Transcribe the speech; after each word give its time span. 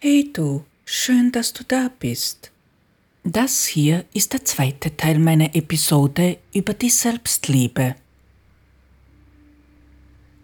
Hey 0.00 0.30
du, 0.32 0.64
schön, 0.84 1.32
dass 1.32 1.52
du 1.52 1.64
da 1.66 1.90
bist. 1.98 2.52
Das 3.24 3.66
hier 3.66 4.04
ist 4.14 4.32
der 4.32 4.44
zweite 4.44 4.96
Teil 4.96 5.18
meiner 5.18 5.56
Episode 5.56 6.38
über 6.54 6.72
die 6.72 6.88
Selbstliebe. 6.88 7.96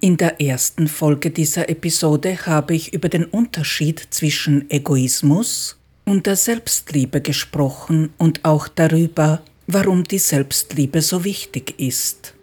In 0.00 0.16
der 0.16 0.40
ersten 0.40 0.88
Folge 0.88 1.30
dieser 1.30 1.68
Episode 1.68 2.36
habe 2.46 2.74
ich 2.74 2.94
über 2.94 3.08
den 3.08 3.26
Unterschied 3.26 4.04
zwischen 4.10 4.68
Egoismus 4.72 5.78
und 6.04 6.26
der 6.26 6.34
Selbstliebe 6.34 7.20
gesprochen 7.20 8.12
und 8.18 8.44
auch 8.44 8.66
darüber, 8.66 9.40
warum 9.68 10.02
die 10.02 10.18
Selbstliebe 10.18 11.00
so 11.00 11.22
wichtig 11.22 11.78
ist. 11.78 12.34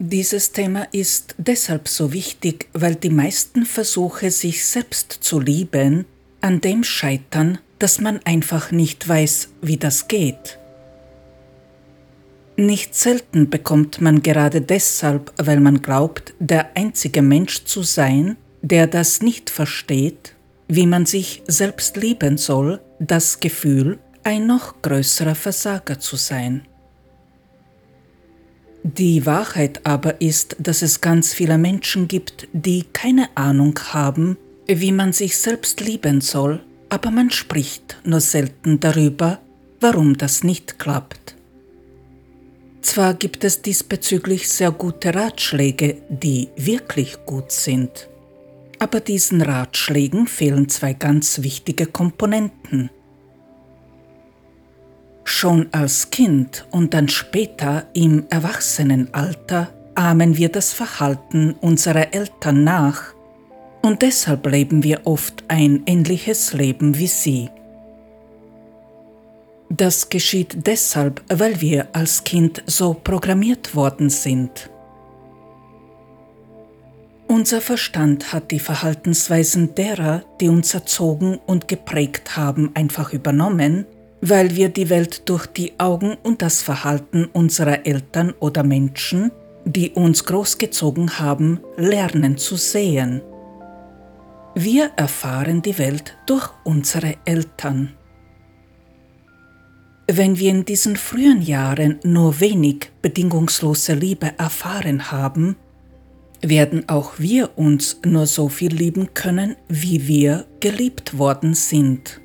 Dieses 0.00 0.52
Thema 0.52 0.86
ist 0.92 1.34
deshalb 1.38 1.88
so 1.88 2.12
wichtig, 2.12 2.68
weil 2.72 2.94
die 2.94 3.10
meisten 3.10 3.66
Versuche, 3.66 4.30
sich 4.30 4.64
selbst 4.64 5.10
zu 5.12 5.40
lieben, 5.40 6.04
an 6.40 6.60
dem 6.60 6.84
scheitern, 6.84 7.58
dass 7.80 8.00
man 8.00 8.20
einfach 8.24 8.70
nicht 8.70 9.08
weiß, 9.08 9.48
wie 9.60 9.76
das 9.76 10.06
geht. 10.06 10.58
Nicht 12.56 12.94
selten 12.94 13.50
bekommt 13.50 14.00
man 14.00 14.22
gerade 14.22 14.60
deshalb, 14.60 15.32
weil 15.36 15.58
man 15.58 15.82
glaubt, 15.82 16.32
der 16.38 16.76
einzige 16.76 17.22
Mensch 17.22 17.64
zu 17.64 17.82
sein, 17.82 18.36
der 18.62 18.86
das 18.86 19.20
nicht 19.20 19.50
versteht, 19.50 20.34
wie 20.68 20.86
man 20.86 21.06
sich 21.06 21.42
selbst 21.48 21.96
lieben 21.96 22.36
soll, 22.36 22.80
das 23.00 23.40
Gefühl, 23.40 23.98
ein 24.22 24.46
noch 24.46 24.80
größerer 24.80 25.34
Versager 25.34 25.98
zu 25.98 26.14
sein. 26.14 26.66
Die 28.82 29.26
Wahrheit 29.26 29.84
aber 29.84 30.20
ist, 30.20 30.56
dass 30.58 30.82
es 30.82 31.00
ganz 31.00 31.34
viele 31.34 31.58
Menschen 31.58 32.08
gibt, 32.08 32.48
die 32.52 32.84
keine 32.92 33.28
Ahnung 33.34 33.78
haben, 33.92 34.36
wie 34.66 34.92
man 34.92 35.12
sich 35.12 35.36
selbst 35.38 35.80
lieben 35.80 36.20
soll, 36.20 36.60
aber 36.88 37.10
man 37.10 37.30
spricht 37.30 37.98
nur 38.04 38.20
selten 38.20 38.80
darüber, 38.80 39.40
warum 39.80 40.16
das 40.16 40.44
nicht 40.44 40.78
klappt. 40.78 41.34
Zwar 42.80 43.14
gibt 43.14 43.44
es 43.44 43.62
diesbezüglich 43.62 44.48
sehr 44.48 44.70
gute 44.70 45.14
Ratschläge, 45.14 45.96
die 46.08 46.48
wirklich 46.56 47.18
gut 47.26 47.50
sind, 47.50 48.08
aber 48.78 49.00
diesen 49.00 49.42
Ratschlägen 49.42 50.26
fehlen 50.26 50.68
zwei 50.68 50.92
ganz 50.94 51.42
wichtige 51.42 51.86
Komponenten. 51.86 52.90
Schon 55.30 55.68
als 55.72 56.08
Kind 56.08 56.64
und 56.70 56.94
dann 56.94 57.06
später 57.08 57.84
im 57.92 58.24
Erwachsenenalter 58.30 59.68
ahmen 59.94 60.38
wir 60.38 60.48
das 60.48 60.72
Verhalten 60.72 61.54
unserer 61.60 62.14
Eltern 62.14 62.64
nach 62.64 63.12
und 63.82 64.00
deshalb 64.00 64.46
leben 64.46 64.82
wir 64.82 65.02
oft 65.04 65.44
ein 65.48 65.82
ähnliches 65.84 66.54
Leben 66.54 66.96
wie 66.96 67.06
sie. 67.06 67.50
Das 69.68 70.08
geschieht 70.08 70.66
deshalb, 70.66 71.22
weil 71.28 71.60
wir 71.60 71.88
als 71.92 72.24
Kind 72.24 72.62
so 72.64 72.94
programmiert 72.94 73.76
worden 73.76 74.08
sind. 74.08 74.70
Unser 77.28 77.60
Verstand 77.60 78.32
hat 78.32 78.50
die 78.50 78.60
Verhaltensweisen 78.60 79.74
derer, 79.74 80.24
die 80.40 80.48
uns 80.48 80.72
erzogen 80.72 81.38
und 81.46 81.68
geprägt 81.68 82.34
haben, 82.34 82.70
einfach 82.74 83.12
übernommen 83.12 83.84
weil 84.20 84.56
wir 84.56 84.68
die 84.68 84.90
Welt 84.90 85.28
durch 85.28 85.46
die 85.46 85.78
Augen 85.78 86.16
und 86.22 86.42
das 86.42 86.62
Verhalten 86.62 87.26
unserer 87.32 87.86
Eltern 87.86 88.34
oder 88.40 88.62
Menschen, 88.62 89.30
die 89.64 89.90
uns 89.90 90.24
großgezogen 90.24 91.18
haben, 91.18 91.60
lernen 91.76 92.36
zu 92.36 92.56
sehen. 92.56 93.22
Wir 94.54 94.90
erfahren 94.96 95.62
die 95.62 95.78
Welt 95.78 96.16
durch 96.26 96.50
unsere 96.64 97.14
Eltern. 97.24 97.94
Wenn 100.10 100.38
wir 100.38 100.50
in 100.50 100.64
diesen 100.64 100.96
frühen 100.96 101.42
Jahren 101.42 102.00
nur 102.02 102.40
wenig 102.40 102.90
bedingungslose 103.02 103.92
Liebe 103.92 104.32
erfahren 104.38 105.12
haben, 105.12 105.56
werden 106.40 106.88
auch 106.88 107.18
wir 107.18 107.58
uns 107.58 108.00
nur 108.06 108.26
so 108.26 108.48
viel 108.48 108.72
lieben 108.72 109.12
können, 109.12 109.56
wie 109.68 110.08
wir 110.08 110.46
geliebt 110.60 111.18
worden 111.18 111.54
sind. 111.54 112.20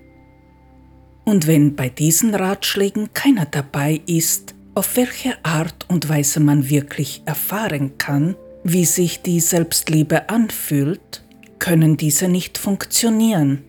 Und 1.25 1.47
wenn 1.47 1.75
bei 1.75 1.89
diesen 1.89 2.35
Ratschlägen 2.35 3.13
keiner 3.13 3.45
dabei 3.45 4.01
ist, 4.05 4.55
auf 4.75 4.97
welche 4.97 5.43
Art 5.43 5.85
und 5.87 6.09
Weise 6.09 6.39
man 6.39 6.69
wirklich 6.69 7.21
erfahren 7.25 7.97
kann, 7.97 8.35
wie 8.63 8.85
sich 8.85 9.21
die 9.21 9.39
Selbstliebe 9.39 10.29
anfühlt, 10.29 11.23
können 11.59 11.97
diese 11.97 12.27
nicht 12.27 12.57
funktionieren. 12.57 13.63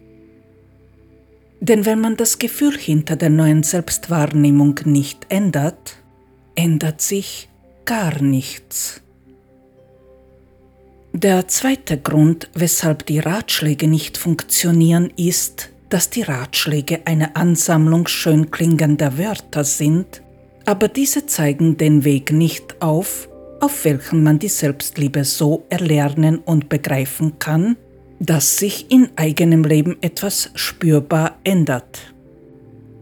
Denn 1.61 1.87
wenn 1.87 2.01
man 2.01 2.17
das 2.17 2.39
Gefühl 2.39 2.77
hinter 2.77 3.17
der 3.17 3.31
neuen 3.31 3.63
Selbstwahrnehmung 3.63 4.81
nicht 4.85 5.27
ändert, 5.29 5.97
ändert 6.55 7.01
sich 7.01 7.49
gar 7.85 8.21
nichts. 8.21 9.01
Der 11.13 11.47
zweite 11.47 11.97
Grund, 11.97 12.51
weshalb 12.55 13.07
die 13.07 13.21
Ratschläge 13.21 13.87
nicht 13.87 14.19
funktionieren, 14.19 15.13
ist, 15.17 15.71
dass 15.95 16.11
die 16.11 16.23
Ratschläge 16.23 17.03
eine 17.05 17.37
Ansammlung 17.37 18.09
schön 18.09 18.51
klingender 18.51 19.17
Wörter 19.17 19.63
sind, 19.63 20.23
aber 20.65 20.89
diese 20.89 21.27
zeigen 21.27 21.77
den 21.77 22.03
Weg 22.03 22.33
nicht 22.33 22.83
auf, 22.83 23.29
auf 23.61 23.85
welchem 23.85 24.25
man 24.25 24.41
die 24.41 24.49
Selbstliebe 24.49 25.23
so 25.23 25.63
erlernen 25.69 26.39
und 26.39 26.69
begreifen 26.69 27.39
kann, 27.39 27.77
dass 28.19 28.59
sich 28.59 28.91
in 28.91 29.11
eigenem 29.15 29.63
Leben 29.63 29.97
etwas 30.01 30.51
spürbar 30.57 31.39
ändert. 31.45 32.13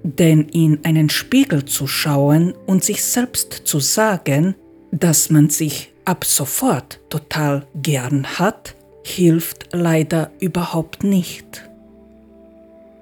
Denn 0.03 0.51
in 0.51 0.81
einen 0.85 1.09
Spiegel 1.09 1.65
zu 1.65 1.87
schauen 1.87 2.53
und 2.67 2.85
sich 2.85 3.03
selbst 3.03 3.63
zu 3.65 3.81
sagen, 3.81 4.55
dass 4.91 5.31
man 5.31 5.49
sich 5.49 5.95
ab 6.05 6.27
sofort 6.27 7.01
total 7.09 7.65
gern 7.75 8.39
hat, 8.39 8.77
hilft 9.03 9.71
leider 9.73 10.31
überhaupt 10.41 11.05
nicht. 11.05 11.72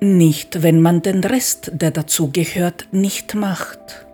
Nicht, 0.01 0.63
wenn 0.63 0.81
man 0.81 1.03
den 1.03 1.23
Rest, 1.23 1.73
der 1.75 1.91
dazu 1.91 2.31
gehört, 2.33 2.89
nicht 2.91 3.35
macht. 3.35 4.07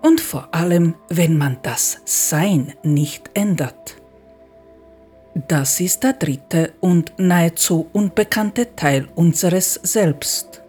Und 0.00 0.18
vor 0.20 0.48
allem, 0.52 0.94
wenn 1.10 1.36
man 1.36 1.58
das 1.62 1.98
Sein 2.06 2.72
nicht 2.82 3.30
ändert. 3.34 3.96
Das 5.46 5.78
ist 5.80 6.02
der 6.04 6.14
dritte 6.14 6.72
und 6.80 7.12
nahezu 7.18 7.86
unbekannte 7.92 8.74
Teil 8.74 9.06
unseres 9.14 9.74
Selbst. 9.74 10.62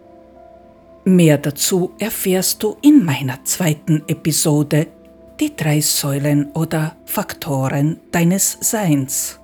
Mehr 1.04 1.38
dazu 1.38 1.92
erfährst 1.98 2.62
du 2.62 2.76
in 2.82 3.04
meiner 3.04 3.42
zweiten 3.44 4.02
Episode, 4.06 4.86
die 5.40 5.56
drei 5.56 5.80
Säulen 5.80 6.52
oder 6.52 6.94
Faktoren 7.06 8.00
deines 8.12 8.58
Seins. 8.60 9.39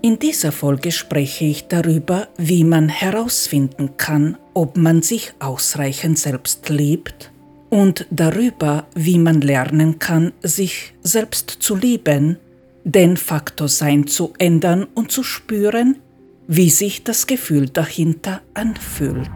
In 0.00 0.20
dieser 0.20 0.52
Folge 0.52 0.92
spreche 0.92 1.44
ich 1.44 1.66
darüber, 1.66 2.28
wie 2.36 2.62
man 2.62 2.88
herausfinden 2.88 3.96
kann, 3.96 4.36
ob 4.54 4.76
man 4.76 5.02
sich 5.02 5.32
ausreichend 5.40 6.18
selbst 6.18 6.68
liebt 6.68 7.32
und 7.68 8.06
darüber, 8.10 8.86
wie 8.94 9.18
man 9.18 9.40
lernen 9.40 9.98
kann, 9.98 10.32
sich 10.40 10.94
selbst 11.02 11.50
zu 11.50 11.74
lieben, 11.74 12.38
den 12.84 13.16
Faktor 13.16 13.68
Sein 13.68 14.06
zu 14.06 14.32
ändern 14.38 14.86
und 14.94 15.10
zu 15.10 15.24
spüren, 15.24 15.98
wie 16.46 16.70
sich 16.70 17.02
das 17.02 17.26
Gefühl 17.26 17.68
dahinter 17.68 18.40
anfühlt. 18.54 19.28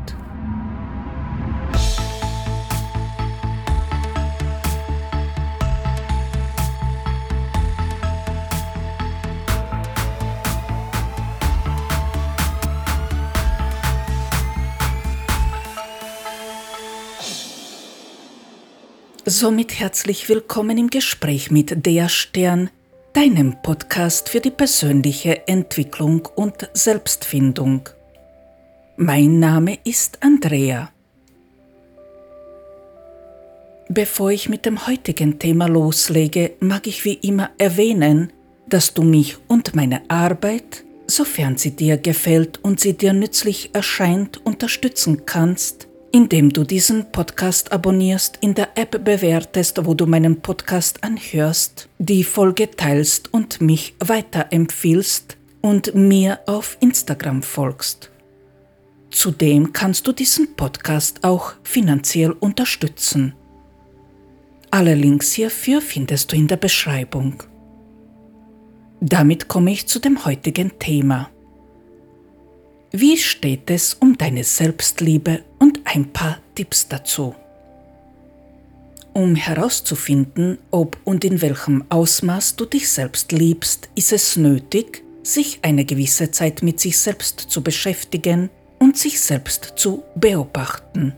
Somit 19.24 19.78
herzlich 19.78 20.28
willkommen 20.28 20.76
im 20.78 20.90
Gespräch 20.90 21.52
mit 21.52 21.86
Der 21.86 22.08
Stern, 22.08 22.70
deinem 23.12 23.62
Podcast 23.62 24.28
für 24.28 24.40
die 24.40 24.50
persönliche 24.50 25.46
Entwicklung 25.46 26.26
und 26.34 26.68
Selbstfindung. 26.74 27.88
Mein 28.96 29.38
Name 29.38 29.78
ist 29.84 30.18
Andrea. 30.24 30.90
Bevor 33.88 34.32
ich 34.32 34.48
mit 34.48 34.66
dem 34.66 34.88
heutigen 34.88 35.38
Thema 35.38 35.68
loslege, 35.68 36.54
mag 36.58 36.88
ich 36.88 37.04
wie 37.04 37.14
immer 37.14 37.50
erwähnen, 37.58 38.32
dass 38.66 38.92
du 38.92 39.04
mich 39.04 39.36
und 39.46 39.76
meine 39.76 40.02
Arbeit, 40.10 40.82
sofern 41.06 41.56
sie 41.56 41.76
dir 41.76 41.96
gefällt 41.96 42.58
und 42.64 42.80
sie 42.80 42.94
dir 42.94 43.12
nützlich 43.12 43.70
erscheint, 43.72 44.44
unterstützen 44.44 45.26
kannst, 45.26 45.86
indem 46.12 46.52
du 46.52 46.64
diesen 46.64 47.10
Podcast 47.10 47.72
abonnierst, 47.72 48.38
in 48.40 48.54
der 48.54 48.68
App 48.76 49.04
bewertest, 49.04 49.84
wo 49.84 49.94
du 49.94 50.06
meinen 50.06 50.40
Podcast 50.40 51.02
anhörst, 51.02 51.88
die 51.98 52.22
Folge 52.22 52.70
teilst 52.70 53.32
und 53.32 53.60
mich 53.60 53.94
weiterempfiehlst, 53.98 55.36
und 55.62 55.94
mir 55.94 56.40
auf 56.46 56.76
Instagram 56.80 57.42
folgst. 57.42 58.10
Zudem 59.10 59.72
kannst 59.72 60.06
du 60.06 60.12
diesen 60.12 60.54
Podcast 60.56 61.22
auch 61.22 61.54
finanziell 61.62 62.32
unterstützen. 62.32 63.34
Alle 64.70 64.94
Links 64.94 65.32
hierfür 65.32 65.80
findest 65.80 66.32
du 66.32 66.36
in 66.36 66.48
der 66.48 66.56
Beschreibung. 66.56 67.42
Damit 69.00 69.48
komme 69.48 69.72
ich 69.72 69.86
zu 69.86 69.98
dem 69.98 70.24
heutigen 70.24 70.78
Thema. 70.78 71.30
Wie 72.94 73.16
steht 73.16 73.70
es 73.70 73.94
um 73.94 74.18
deine 74.18 74.44
Selbstliebe 74.44 75.42
und 75.58 75.80
ein 75.84 76.12
paar 76.12 76.40
Tipps 76.54 76.88
dazu? 76.88 77.34
Um 79.14 79.34
herauszufinden, 79.34 80.58
ob 80.70 80.98
und 81.04 81.24
in 81.24 81.40
welchem 81.40 81.84
Ausmaß 81.88 82.56
du 82.56 82.66
dich 82.66 82.90
selbst 82.90 83.32
liebst, 83.32 83.88
ist 83.94 84.12
es 84.12 84.36
nötig, 84.36 85.02
sich 85.22 85.60
eine 85.62 85.86
gewisse 85.86 86.32
Zeit 86.32 86.62
mit 86.62 86.80
sich 86.80 86.98
selbst 86.98 87.40
zu 87.40 87.62
beschäftigen 87.62 88.50
und 88.78 88.98
sich 88.98 89.20
selbst 89.20 89.72
zu 89.76 90.02
beobachten. 90.14 91.14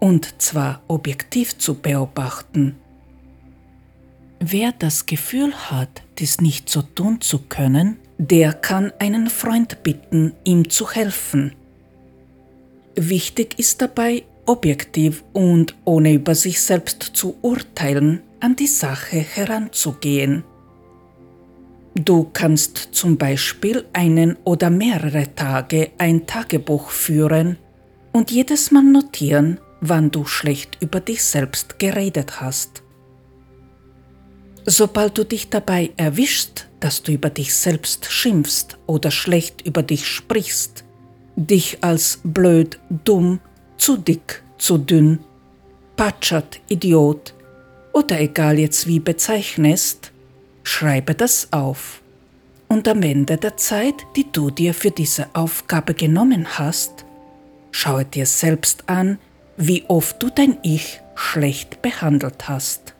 Und 0.00 0.40
zwar 0.40 0.82
objektiv 0.88 1.58
zu 1.58 1.74
beobachten. 1.74 2.76
Wer 4.40 4.72
das 4.72 5.04
Gefühl 5.04 5.54
hat, 5.54 6.02
dies 6.18 6.40
nicht 6.40 6.70
so 6.70 6.80
tun 6.80 7.20
zu 7.20 7.40
können, 7.40 7.98
der 8.18 8.52
kann 8.52 8.92
einen 8.98 9.28
Freund 9.28 9.82
bitten, 9.82 10.32
ihm 10.44 10.70
zu 10.70 10.90
helfen. 10.90 11.54
Wichtig 12.94 13.58
ist 13.58 13.82
dabei, 13.82 14.24
objektiv 14.46 15.22
und 15.32 15.74
ohne 15.84 16.14
über 16.14 16.34
sich 16.34 16.60
selbst 16.60 17.02
zu 17.02 17.36
urteilen, 17.42 18.22
an 18.40 18.56
die 18.56 18.66
Sache 18.66 19.16
heranzugehen. 19.16 20.44
Du 21.94 22.28
kannst 22.32 22.76
zum 22.92 23.16
Beispiel 23.16 23.86
einen 23.92 24.36
oder 24.44 24.70
mehrere 24.70 25.34
Tage 25.34 25.90
ein 25.98 26.26
Tagebuch 26.26 26.90
führen 26.90 27.56
und 28.12 28.30
jedes 28.30 28.70
Mal 28.70 28.84
notieren, 28.84 29.58
wann 29.80 30.10
du 30.10 30.26
schlecht 30.26 30.78
über 30.80 31.00
dich 31.00 31.24
selbst 31.24 31.78
geredet 31.78 32.40
hast. 32.40 32.82
Sobald 34.68 35.16
du 35.16 35.24
dich 35.24 35.48
dabei 35.48 35.90
erwischst, 35.96 36.66
dass 36.80 37.04
du 37.04 37.12
über 37.12 37.30
dich 37.30 37.54
selbst 37.54 38.10
schimpfst 38.10 38.76
oder 38.86 39.12
schlecht 39.12 39.62
über 39.62 39.84
dich 39.84 40.08
sprichst, 40.08 40.82
dich 41.36 41.78
als 41.82 42.18
blöd, 42.24 42.80
dumm, 43.04 43.38
zu 43.78 43.96
dick, 43.96 44.42
zu 44.58 44.78
dünn, 44.78 45.20
patschert, 45.94 46.60
Idiot 46.68 47.32
oder 47.92 48.20
egal 48.20 48.58
jetzt 48.58 48.88
wie 48.88 48.98
bezeichnest, 48.98 50.10
schreibe 50.64 51.14
das 51.14 51.52
auf. 51.52 52.02
Und 52.66 52.88
am 52.88 53.02
Ende 53.02 53.36
der 53.36 53.56
Zeit, 53.56 53.94
die 54.16 54.26
du 54.32 54.50
dir 54.50 54.74
für 54.74 54.90
diese 54.90 55.28
Aufgabe 55.32 55.94
genommen 55.94 56.58
hast, 56.58 57.04
schaue 57.70 58.04
dir 58.04 58.26
selbst 58.26 58.88
an, 58.88 59.20
wie 59.56 59.84
oft 59.86 60.20
du 60.20 60.28
dein 60.28 60.58
Ich 60.64 61.00
schlecht 61.14 61.82
behandelt 61.82 62.48
hast. 62.48 62.95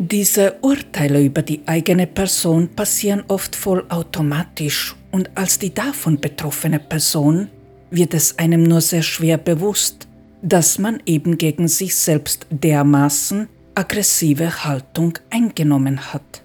Diese 0.00 0.58
Urteile 0.60 1.20
über 1.20 1.42
die 1.42 1.62
eigene 1.66 2.06
Person 2.06 2.68
passieren 2.68 3.24
oft 3.26 3.56
voll 3.56 3.84
automatisch 3.88 4.94
und 5.10 5.28
als 5.34 5.58
die 5.58 5.74
davon 5.74 6.20
betroffene 6.20 6.78
Person 6.78 7.48
wird 7.90 8.14
es 8.14 8.38
einem 8.38 8.62
nur 8.62 8.80
sehr 8.80 9.02
schwer 9.02 9.38
bewusst, 9.38 10.06
dass 10.40 10.78
man 10.78 11.02
eben 11.04 11.36
gegen 11.36 11.66
sich 11.66 11.96
selbst 11.96 12.46
dermaßen 12.50 13.48
aggressive 13.74 14.64
Haltung 14.64 15.18
eingenommen 15.30 16.12
hat. 16.12 16.42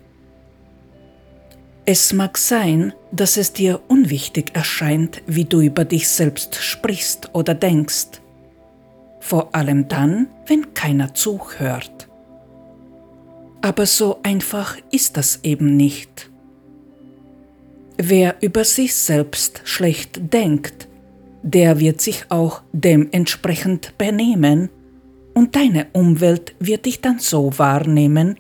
Es 1.86 2.12
mag 2.12 2.40
sein, 2.40 2.94
dass 3.12 3.38
es 3.38 3.54
dir 3.54 3.82
unwichtig 3.88 4.56
erscheint, 4.56 5.22
wie 5.28 5.46
du 5.46 5.62
über 5.62 5.86
dich 5.86 6.08
selbst 6.08 6.56
sprichst 6.56 7.30
oder 7.34 7.54
denkst, 7.54 8.20
vor 9.20 9.54
allem 9.54 9.88
dann, 9.88 10.28
wenn 10.48 10.74
keiner 10.74 11.14
zuhört. 11.14 12.03
Aber 13.64 13.86
so 13.86 14.20
einfach 14.24 14.76
ist 14.92 15.16
das 15.16 15.40
eben 15.44 15.78
nicht. 15.78 16.30
Wer 17.98 18.36
über 18.42 18.66
sich 18.66 18.94
selbst 18.94 19.62
schlecht 19.64 20.34
denkt, 20.34 20.90
der 21.44 21.80
wird 21.80 22.02
sich 22.02 22.26
auch 22.28 22.62
dementsprechend 22.74 23.98
benehmen 23.98 24.70
und 25.34 25.56
deine 25.56 25.88
Umwelt 25.94 26.56
wird 26.60 26.86
dich 26.86 27.00
dann 27.00 27.20
so 27.20 27.58
wahrnehmen, 27.58 28.36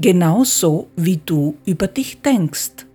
genauso 0.00 0.88
wie 0.96 1.20
du 1.24 1.54
über 1.64 1.86
dich 1.86 2.20
denkst. 2.22 2.86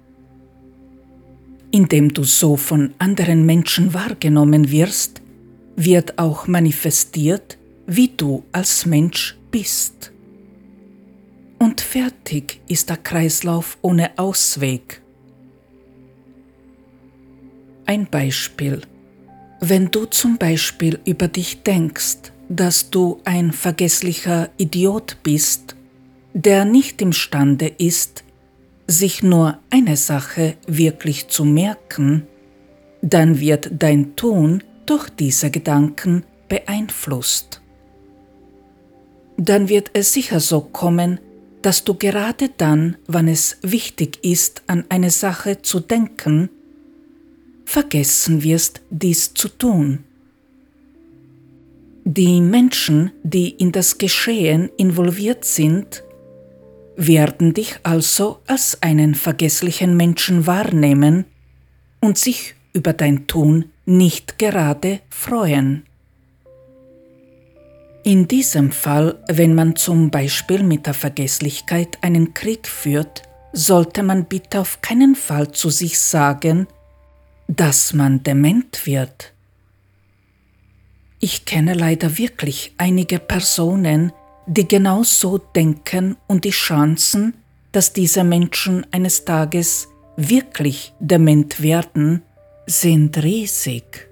Indem 1.72 2.14
du 2.14 2.26
so 2.26 2.58
von 2.58 2.94
anderen 2.98 3.46
Menschen 3.46 3.94
wahrgenommen 3.94 4.72
wirst, 4.72 5.22
wird 5.78 6.20
auch 6.20 6.48
manifestiert, 6.48 7.58
wie 7.88 8.10
du 8.10 8.44
als 8.52 8.86
Mensch 8.86 9.38
bist. 9.52 10.12
Und 11.62 11.80
fertig 11.80 12.60
ist 12.68 12.90
der 12.90 12.98
Kreislauf 12.98 13.78
ohne 13.84 14.18
Ausweg. 14.18 15.00
Ein 17.86 18.08
Beispiel. 18.10 18.82
Wenn 19.60 19.92
du 19.92 20.06
zum 20.06 20.40
Beispiel 20.40 20.98
über 21.06 21.28
dich 21.28 21.62
denkst, 21.62 22.32
dass 22.50 22.90
du 22.90 23.22
ein 23.26 23.52
vergesslicher 23.52 24.50
Idiot 24.58 25.18
bist, 25.22 25.76
der 26.34 26.66
nicht 26.66 27.00
imstande 27.00 27.68
ist, 27.68 28.24
sich 28.88 29.22
nur 29.22 29.60
eine 29.70 29.98
Sache 29.98 30.56
wirklich 30.66 31.28
zu 31.28 31.46
merken, 31.46 32.26
dann 33.04 33.40
wird 33.40 33.70
dein 33.78 34.16
Tun 34.16 34.64
durch 34.88 35.12
diese 35.12 35.52
Gedanken 35.52 36.24
beeinflusst. 36.50 37.62
Dann 39.38 39.70
wird 39.70 39.92
es 39.94 40.12
sicher 40.12 40.40
so 40.40 40.62
kommen, 40.62 41.20
dass 41.62 41.84
du 41.84 41.94
gerade 41.94 42.50
dann, 42.58 42.98
wann 43.08 43.28
es 43.28 43.58
wichtig 43.62 44.20
ist, 44.24 44.64
an 44.68 44.86
eine 44.90 45.12
Sache 45.12 45.62
zu 45.62 45.80
denken, 45.80 46.50
vergessen 47.66 48.44
wirst, 48.44 48.82
dies 48.90 49.34
zu 49.34 49.48
tun. 49.48 50.00
Die 52.04 52.42
Menschen, 52.42 53.12
die 53.24 53.50
in 53.50 53.72
das 53.72 53.98
Geschehen 53.98 54.70
involviert 54.78 55.46
sind, 55.46 56.04
werden 56.96 57.54
dich 57.54 57.80
also 57.84 58.40
als 58.48 58.82
einen 58.82 59.16
vergesslichen 59.16 59.96
Menschen 59.96 60.48
wahrnehmen 60.48 61.26
und 62.00 62.18
sich 62.18 62.56
über 62.74 62.94
dein 62.94 63.28
Tun 63.28 63.66
nicht 63.86 64.40
gerade 64.40 65.00
freuen. 65.10 65.84
In 68.04 68.28
diesem 68.28 68.72
Fall, 68.72 69.20
wenn 69.28 69.54
man 69.54 69.76
zum 69.76 70.10
Beispiel 70.10 70.64
mit 70.64 70.88
der 70.88 70.96
Vergesslichkeit 70.96 72.00
einen 72.02 72.34
Krieg 72.34 72.68
führt, 72.68 73.22
sollte 73.54 74.02
man 74.02 74.26
bitte 74.26 74.60
auf 74.60 74.82
keinen 74.82 75.16
Fall 75.16 75.52
zu 75.52 75.70
sich 75.70 76.00
sagen, 76.00 76.68
dass 77.48 77.94
man 77.94 78.24
dement 78.24 78.88
wird. 78.88 79.34
Ich 81.20 81.46
kenne 81.46 81.76
leider 81.76 82.18
wirklich 82.18 82.74
einige 82.78 83.20
Personen, 83.20 84.12
die 84.48 84.68
genau 84.68 85.04
so 85.04 85.38
denken 85.38 86.18
und 86.28 86.46
die 86.46 86.50
Chancen, 86.50 87.36
dass 87.72 87.94
diese 87.94 88.24
Menschen 88.24 88.88
eines 88.92 89.26
Tages 89.26 89.90
wirklich 90.18 90.94
dement 91.00 91.62
werden, 91.62 92.24
sind 92.66 93.22
riesig. 93.22 94.11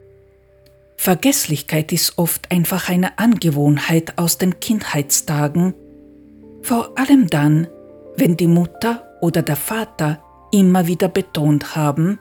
Vergesslichkeit 1.02 1.94
ist 1.94 2.18
oft 2.18 2.52
einfach 2.52 2.90
eine 2.90 3.18
Angewohnheit 3.20 4.18
aus 4.18 4.38
den 4.38 4.60
Kindheitstagen, 4.60 5.74
vor 6.62 6.92
allem 7.00 7.30
dann, 7.30 7.68
wenn 8.18 8.36
die 8.36 8.48
Mutter 8.48 9.08
oder 9.22 9.42
der 9.42 9.56
Vater 9.56 10.22
immer 10.52 10.88
wieder 10.88 11.08
betont 11.08 11.78
haben, 11.78 12.20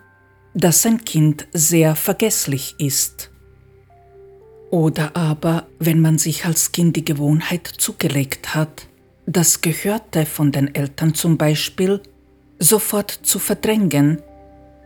dass 0.54 0.86
ein 0.86 1.04
Kind 1.04 1.48
sehr 1.52 1.96
vergesslich 1.96 2.76
ist. 2.78 3.32
Oder 4.70 5.16
aber, 5.16 5.66
wenn 5.80 6.00
man 6.00 6.16
sich 6.16 6.44
als 6.44 6.70
Kind 6.70 6.94
die 6.94 7.04
Gewohnheit 7.04 7.66
zugelegt 7.66 8.54
hat, 8.54 8.86
das 9.26 9.60
Gehörte 9.60 10.24
von 10.24 10.52
den 10.52 10.72
Eltern 10.72 11.14
zum 11.14 11.36
Beispiel 11.36 12.00
sofort 12.60 13.10
zu 13.10 13.40
verdrängen, 13.40 14.22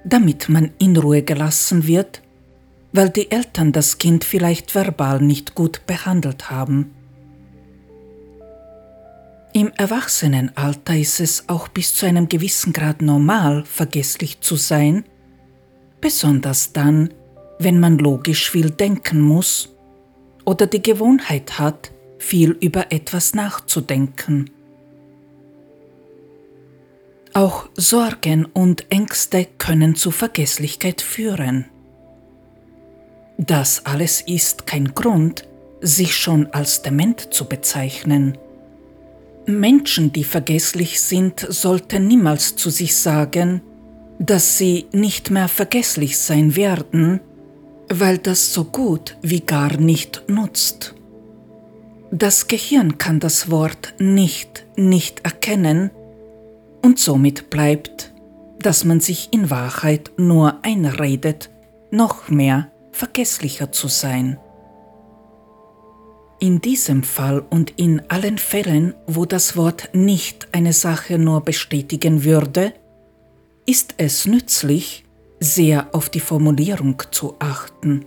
damit 0.03 0.49
man 0.49 0.71
in 0.79 0.97
Ruhe 0.97 1.23
gelassen 1.23 1.87
wird, 1.87 2.22
weil 2.93 3.11
die 3.11 3.31
Eltern 3.31 3.73
das 3.73 3.99
Kind 3.99 4.25
vielleicht 4.25 4.75
verbal 4.75 5.21
nicht 5.21 5.55
gut 5.55 5.87
behandelt 5.87 6.51
haben. 6.51 6.95
Im 9.55 9.71
Erwachsenenalter 9.77 10.97
ist 10.97 11.21
es 11.21 11.49
auch 11.49 11.69
bis 11.69 11.95
zu 11.95 12.07
einem 12.07 12.29
gewissen 12.29 12.73
Grad 12.73 13.03
normal, 13.03 13.65
vergesslich 13.65 14.41
zu 14.41 14.57
sein, 14.57 15.05
besonders 16.01 16.73
dann, 16.73 17.13
wenn 17.59 17.79
man 17.79 17.99
logisch 17.99 18.51
viel 18.51 18.71
denken 18.71 19.21
muss 19.21 19.75
oder 20.45 20.67
die 20.67 20.83
Gewohnheit 20.83 21.59
hat, 21.59 21.93
viel 22.19 22.57
über 22.61 22.93
etwas 22.93 23.35
nachzudenken. 23.35 24.51
Auch 27.35 27.69
Sorgen 27.75 28.47
und 28.47 28.91
Ängste 28.91 29.47
können 29.59 29.97
zu 29.97 30.11
Vergesslichkeit 30.11 31.01
führen. 31.03 31.67
Das 33.47 33.85
alles 33.87 34.21
ist 34.21 34.67
kein 34.67 34.95
Grund, 34.95 35.49
sich 35.81 36.17
schon 36.17 36.47
als 36.53 36.83
dement 36.83 37.35
zu 37.35 37.47
bezeichnen. 37.47 38.39
Menschen, 39.47 40.13
die 40.13 40.23
vergesslich 40.23 41.01
sind, 41.01 41.45
sollten 41.49 42.07
niemals 42.07 42.55
zu 42.55 42.71
sich 42.71 42.97
sagen, 42.97 43.61
dass 44.21 44.59
sie 44.59 44.87
nicht 44.93 45.31
mehr 45.31 45.49
vergesslich 45.49 46.19
sein 46.19 46.55
werden, 46.55 47.19
weil 47.89 48.19
das 48.19 48.55
so 48.55 48.65
gut 48.65 49.17
wie 49.23 49.41
gar 49.41 49.77
nicht 49.77 50.23
nutzt. 50.29 50.95
Das 52.13 52.47
Gehirn 52.47 52.99
kann 52.99 53.19
das 53.19 53.51
Wort 53.51 53.95
nicht 53.99 54.67
nicht 54.77 55.25
erkennen 55.25 55.91
und 56.83 57.01
somit 57.01 57.51
bleibt, 57.51 58.13
dass 58.61 58.85
man 58.85 59.01
sich 59.01 59.33
in 59.33 59.51
Wahrheit 59.51 60.13
nur 60.17 60.65
einredet, 60.65 61.51
noch 61.91 62.29
mehr 62.29 62.72
vergesslicher 62.93 63.73
zu 63.73 63.89
sein. 63.89 64.39
In 66.39 66.61
diesem 66.61 67.03
Fall 67.03 67.41
und 67.51 67.71
in 67.79 68.03
allen 68.09 68.39
Fällen, 68.39 68.95
wo 69.07 69.27
das 69.27 69.57
Wort 69.57 69.91
nicht 69.93 70.49
eine 70.53 70.73
Sache 70.73 71.19
nur 71.19 71.43
bestätigen 71.43 72.25
würde, 72.25 72.73
ist 73.67 73.95
es 73.99 74.27
nützlich, 74.27 75.05
sehr 75.39 75.95
auf 75.95 76.09
die 76.09 76.21
Formulierung 76.21 77.03
zu 77.11 77.35
achten. 77.39 78.07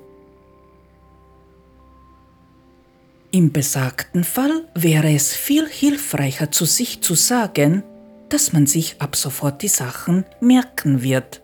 Im 3.32 3.51
besagten 3.51 4.24
Fall 4.24 4.65
wäre 4.75 5.13
es 5.13 5.34
viel 5.34 5.68
hilfreicher 5.68 6.51
zu 6.51 6.63
sich 6.63 7.01
zu 7.01 7.15
sagen, 7.15 7.84
dass 8.30 8.54
man 8.54 8.65
sich 8.65 9.01
ab 9.01 9.15
sofort 9.15 9.62
die 9.62 9.68
Sachen 9.68 10.25
merken 10.39 11.04
wird. 11.04 11.42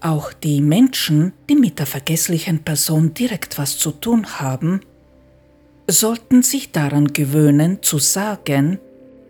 Auch 0.00 0.32
die 0.32 0.60
Menschen, 0.60 1.32
die 1.48 1.56
mit 1.56 1.78
der 1.78 1.86
vergesslichen 1.86 2.62
Person 2.62 3.14
direkt 3.14 3.58
was 3.58 3.78
zu 3.78 3.92
tun 3.92 4.26
haben, 4.40 4.80
sollten 5.88 6.42
sich 6.42 6.72
daran 6.72 7.12
gewöhnen 7.12 7.82
zu 7.82 7.98
sagen, 7.98 8.78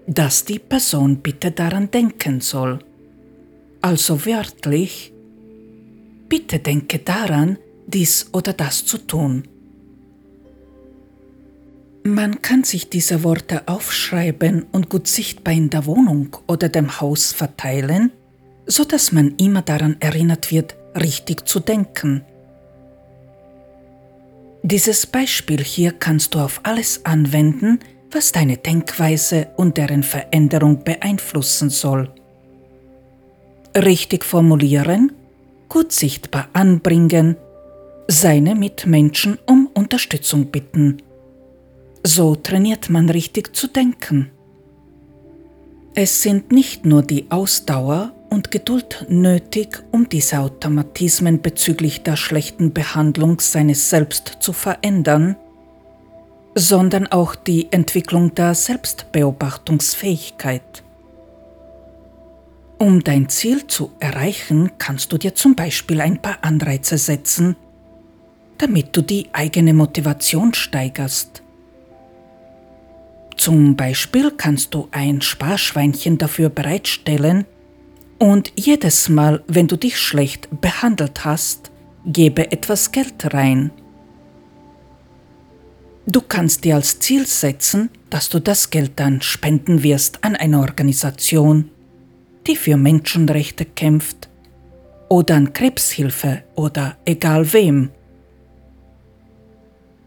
dass 0.06 0.44
die 0.44 0.58
Person 0.58 1.18
bitte 1.18 1.50
daran 1.50 1.90
denken 1.90 2.40
soll. 2.40 2.78
Also 3.80 4.24
wörtlich, 4.24 5.12
bitte 6.28 6.58
denke 6.58 6.98
daran, 6.98 7.58
dies 7.86 8.28
oder 8.32 8.52
das 8.52 8.84
zu 8.84 8.98
tun. 8.98 9.44
Man 12.04 12.40
kann 12.40 12.62
sich 12.62 12.88
diese 12.88 13.24
Worte 13.24 13.66
aufschreiben 13.66 14.66
und 14.70 14.88
gut 14.88 15.08
sichtbar 15.08 15.54
in 15.54 15.70
der 15.70 15.86
Wohnung 15.86 16.36
oder 16.46 16.68
dem 16.68 17.00
Haus 17.00 17.32
verteilen, 17.32 18.12
so 18.66 18.84
dass 18.84 19.12
man 19.12 19.34
immer 19.36 19.62
daran 19.62 19.96
erinnert 20.00 20.50
wird, 20.50 20.76
richtig 20.96 21.46
zu 21.48 21.60
denken. 21.60 22.24
Dieses 24.62 25.06
Beispiel 25.06 25.62
hier 25.62 25.92
kannst 25.92 26.34
du 26.34 26.40
auf 26.40 26.60
alles 26.64 27.04
anwenden, 27.04 27.78
was 28.10 28.32
deine 28.32 28.56
Denkweise 28.56 29.48
und 29.56 29.76
deren 29.76 30.02
Veränderung 30.02 30.82
beeinflussen 30.82 31.70
soll. 31.70 32.12
Richtig 33.76 34.24
formulieren, 34.24 35.12
gut 35.68 35.92
sichtbar 35.92 36.48
anbringen, 36.52 37.36
seine 38.08 38.54
Mitmenschen 38.54 39.38
um 39.46 39.68
Unterstützung 39.74 40.46
bitten. 40.46 41.02
So 42.02 42.34
trainiert 42.34 42.88
man 42.90 43.10
richtig 43.10 43.54
zu 43.54 43.68
denken. 43.68 44.30
Es 45.94 46.22
sind 46.22 46.52
nicht 46.52 46.84
nur 46.84 47.02
die 47.02 47.30
Ausdauer 47.30 48.15
und 48.30 48.50
Geduld 48.50 49.04
nötig, 49.08 49.84
um 49.92 50.08
diese 50.08 50.40
Automatismen 50.40 51.42
bezüglich 51.42 52.02
der 52.02 52.16
schlechten 52.16 52.72
Behandlung 52.72 53.38
seines 53.40 53.90
Selbst 53.90 54.38
zu 54.40 54.52
verändern, 54.52 55.36
sondern 56.54 57.06
auch 57.06 57.34
die 57.34 57.72
Entwicklung 57.72 58.34
der 58.34 58.54
Selbstbeobachtungsfähigkeit. 58.54 60.82
Um 62.78 63.02
dein 63.02 63.28
Ziel 63.28 63.66
zu 63.66 63.90
erreichen, 64.00 64.72
kannst 64.78 65.12
du 65.12 65.18
dir 65.18 65.34
zum 65.34 65.54
Beispiel 65.54 66.00
ein 66.00 66.20
paar 66.20 66.38
Anreize 66.42 66.98
setzen, 66.98 67.56
damit 68.58 68.96
du 68.96 69.02
die 69.02 69.28
eigene 69.32 69.74
Motivation 69.74 70.54
steigerst. 70.54 71.42
Zum 73.36 73.76
Beispiel 73.76 74.30
kannst 74.30 74.74
du 74.74 74.88
ein 74.92 75.20
Sparschweinchen 75.22 76.18
dafür 76.18 76.48
bereitstellen 76.48 77.44
und 78.18 78.52
jedes 78.56 79.08
Mal, 79.08 79.42
wenn 79.46 79.66
du 79.66 79.76
dich 79.76 79.98
schlecht 79.98 80.48
behandelt 80.60 81.24
hast, 81.24 81.70
gebe 82.04 82.50
etwas 82.52 82.92
Geld 82.92 83.32
rein. 83.34 83.70
Du 86.06 86.20
kannst 86.20 86.64
dir 86.64 86.76
als 86.76 87.00
Ziel 87.00 87.26
setzen, 87.26 87.90
dass 88.10 88.28
du 88.28 88.38
das 88.40 88.70
Geld 88.70 88.92
dann 88.96 89.22
spenden 89.22 89.82
wirst 89.82 90.22
an 90.22 90.36
eine 90.36 90.60
Organisation, 90.60 91.70
die 92.46 92.56
für 92.56 92.76
Menschenrechte 92.76 93.64
kämpft, 93.64 94.28
oder 95.08 95.36
an 95.36 95.52
Krebshilfe 95.52 96.42
oder 96.54 96.96
egal 97.04 97.52
wem. 97.52 97.90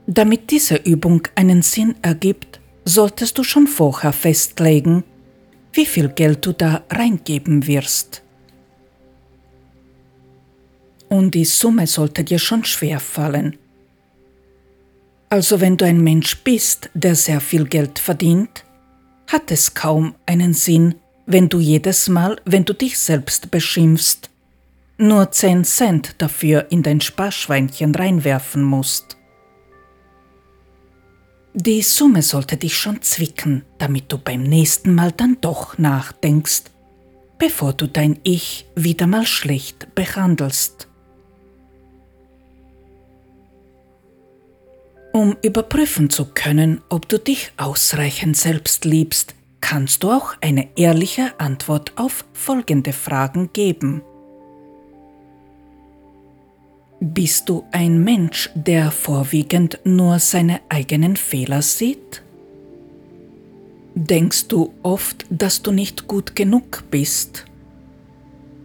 Damit 0.08 0.52
diese 0.52 0.76
Übung 0.76 1.28
einen 1.36 1.62
Sinn 1.62 1.96
ergibt, 2.02 2.60
solltest 2.86 3.38
du 3.38 3.44
schon 3.44 3.68
vorher 3.68 4.12
festlegen, 4.14 5.04
wie 5.74 5.86
viel 5.86 6.10
Geld 6.10 6.46
du 6.46 6.54
da 6.54 6.84
reingeben 6.90 7.68
wirst. 7.68 8.24
Und 11.10 11.34
die 11.36 11.46
Summe 11.46 11.88
sollte 11.88 12.24
dir 12.24 12.40
schon 12.40 12.64
schwer 12.66 13.00
fallen. 13.00 13.58
Also 15.30 15.62
wenn 15.62 15.78
du 15.78 15.86
ein 15.86 16.02
Mensch 16.02 16.38
bist, 16.44 16.90
der 16.94 17.16
sehr 17.16 17.40
viel 17.40 17.66
Geld 17.66 18.00
verdient, 18.00 18.66
hat 19.28 19.52
es 19.52 19.74
kaum 19.74 20.16
einen 20.26 20.54
Sinn, 20.54 20.96
wenn 21.28 21.50
du 21.50 21.60
jedes 21.60 22.10
Mal, 22.10 22.42
wenn 22.46 22.66
du 22.66 22.74
dich 22.74 22.98
selbst 22.98 23.52
beschimpfst, 23.52 24.30
nur 24.98 25.32
10 25.32 25.64
Cent 25.64 26.16
dafür 26.18 26.72
in 26.72 26.82
dein 26.82 27.00
Sparschweinchen 27.00 27.94
reinwerfen 27.94 28.64
musst. 28.64 29.19
Die 31.54 31.82
Summe 31.82 32.22
sollte 32.22 32.58
dich 32.58 32.78
schon 32.78 33.02
zwicken, 33.02 33.66
damit 33.80 34.12
du 34.12 34.18
beim 34.18 34.44
nächsten 34.44 34.94
Mal 34.94 35.12
dann 35.12 35.38
doch 35.42 35.78
nachdenkst, 35.78 36.64
bevor 37.40 37.74
du 37.74 37.88
dein 37.88 38.20
Ich 38.24 38.68
wieder 38.76 39.08
mal 39.08 39.26
schlecht 39.26 39.96
behandelst. 39.96 40.88
Um 45.12 45.36
überprüfen 45.42 46.12
zu 46.12 46.26
können, 46.26 46.82
ob 46.88 47.10
du 47.10 47.18
dich 47.18 47.52
ausreichend 47.58 48.38
selbst 48.38 48.86
liebst, 48.86 49.34
kannst 49.60 50.04
du 50.04 50.12
auch 50.12 50.36
eine 50.42 50.70
ehrliche 50.78 51.40
Antwort 51.40 51.94
auf 51.96 52.26
folgende 52.34 52.94
Fragen 52.94 53.52
geben. 53.52 54.04
Bist 57.02 57.48
du 57.48 57.64
ein 57.72 58.04
Mensch, 58.04 58.50
der 58.56 58.92
vorwiegend 58.92 59.80
nur 59.86 60.20
seine 60.20 60.60
eigenen 60.68 61.16
Fehler 61.16 61.62
sieht? 61.62 62.22
Denkst 63.96 64.50
du 64.50 64.74
oft, 64.84 65.26
dass 65.30 65.62
du 65.62 65.72
nicht 65.72 66.08
gut 66.08 66.36
genug 66.36 66.84
bist? 66.92 67.46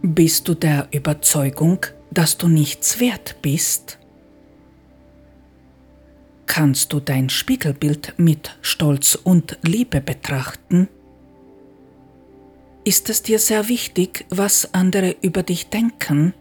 Bist 0.01 0.49
du 0.49 0.53
der 0.53 0.89
Überzeugung, 0.91 1.85
dass 2.11 2.37
du 2.37 2.49
nichts 2.49 2.99
wert 2.99 3.37
bist? 3.41 3.99
Kannst 6.45 6.91
du 6.91 6.99
dein 6.99 7.29
Spiegelbild 7.29 8.15
mit 8.17 8.57
Stolz 8.61 9.15
und 9.15 9.57
Liebe 9.61 10.01
betrachten? 10.01 10.89
Ist 12.83 13.09
es 13.09 13.23
dir 13.23 13.39
sehr 13.39 13.69
wichtig, 13.69 14.25
was 14.29 14.73
andere 14.73 15.15
über 15.21 15.41
dich 15.41 15.69
denken? 15.69 16.33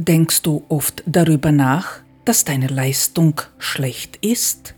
Denkst 0.00 0.40
du 0.40 0.64
oft 0.70 1.02
darüber 1.04 1.52
nach, 1.52 2.00
dass 2.24 2.46
deine 2.46 2.68
Leistung 2.68 3.38
schlecht 3.58 4.16
ist? 4.24 4.74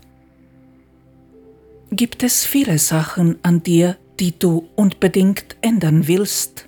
Gibt 1.91 2.23
es 2.23 2.45
viele 2.45 2.77
Sachen 2.77 3.37
an 3.41 3.63
dir, 3.63 3.95
die 4.19 4.37
du 4.37 4.67
unbedingt 4.75 5.55
ändern 5.61 6.09
willst? 6.09 6.67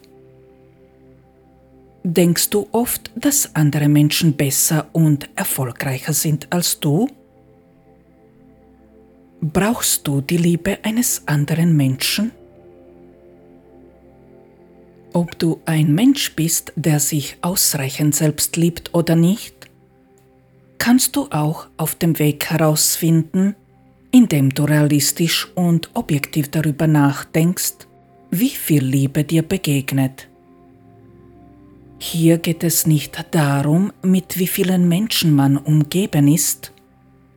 Denkst 2.06 2.50
du 2.52 2.70
oft, 2.72 3.12
dass 3.18 3.54
andere 3.56 3.90
Menschen 3.90 4.38
besser 4.38 4.88
und 4.94 5.28
erfolgreicher 5.36 6.14
sind 6.14 6.54
als 6.54 6.80
du? 6.80 7.10
Brauchst 9.42 10.08
du 10.08 10.22
die 10.22 10.38
Liebe 10.38 10.78
eines 10.84 11.28
anderen 11.28 11.76
Menschen? 11.76 12.32
Ob 15.15 15.39
du 15.39 15.62
ein 15.63 15.95
Mensch 15.95 16.36
bist, 16.36 16.74
der 16.75 17.00
sich 17.00 17.38
ausreichend 17.41 18.13
selbst 18.13 18.57
liebt 18.57 18.93
oder 18.93 19.15
nicht, 19.15 19.55
kannst 20.77 21.15
du 21.15 21.27
auch 21.31 21.67
auf 21.77 21.95
dem 21.95 22.19
Weg 22.19 22.48
herausfinden, 22.48 23.55
indem 24.12 24.50
du 24.50 24.65
realistisch 24.65 25.48
und 25.55 25.89
objektiv 25.93 26.51
darüber 26.51 26.86
nachdenkst, 26.86 27.88
wie 28.29 28.50
viel 28.50 28.84
Liebe 28.84 29.24
dir 29.24 29.41
begegnet. 29.41 30.27
Hier 31.98 32.38
geht 32.38 32.65
es 32.65 32.86
nicht 32.86 33.17
darum, 33.31 33.93
mit 34.03 34.38
wie 34.38 34.48
vielen 34.48 34.89
Menschen 34.89 35.34
man 35.34 35.55
umgeben 35.55 36.27
ist, 36.27 36.74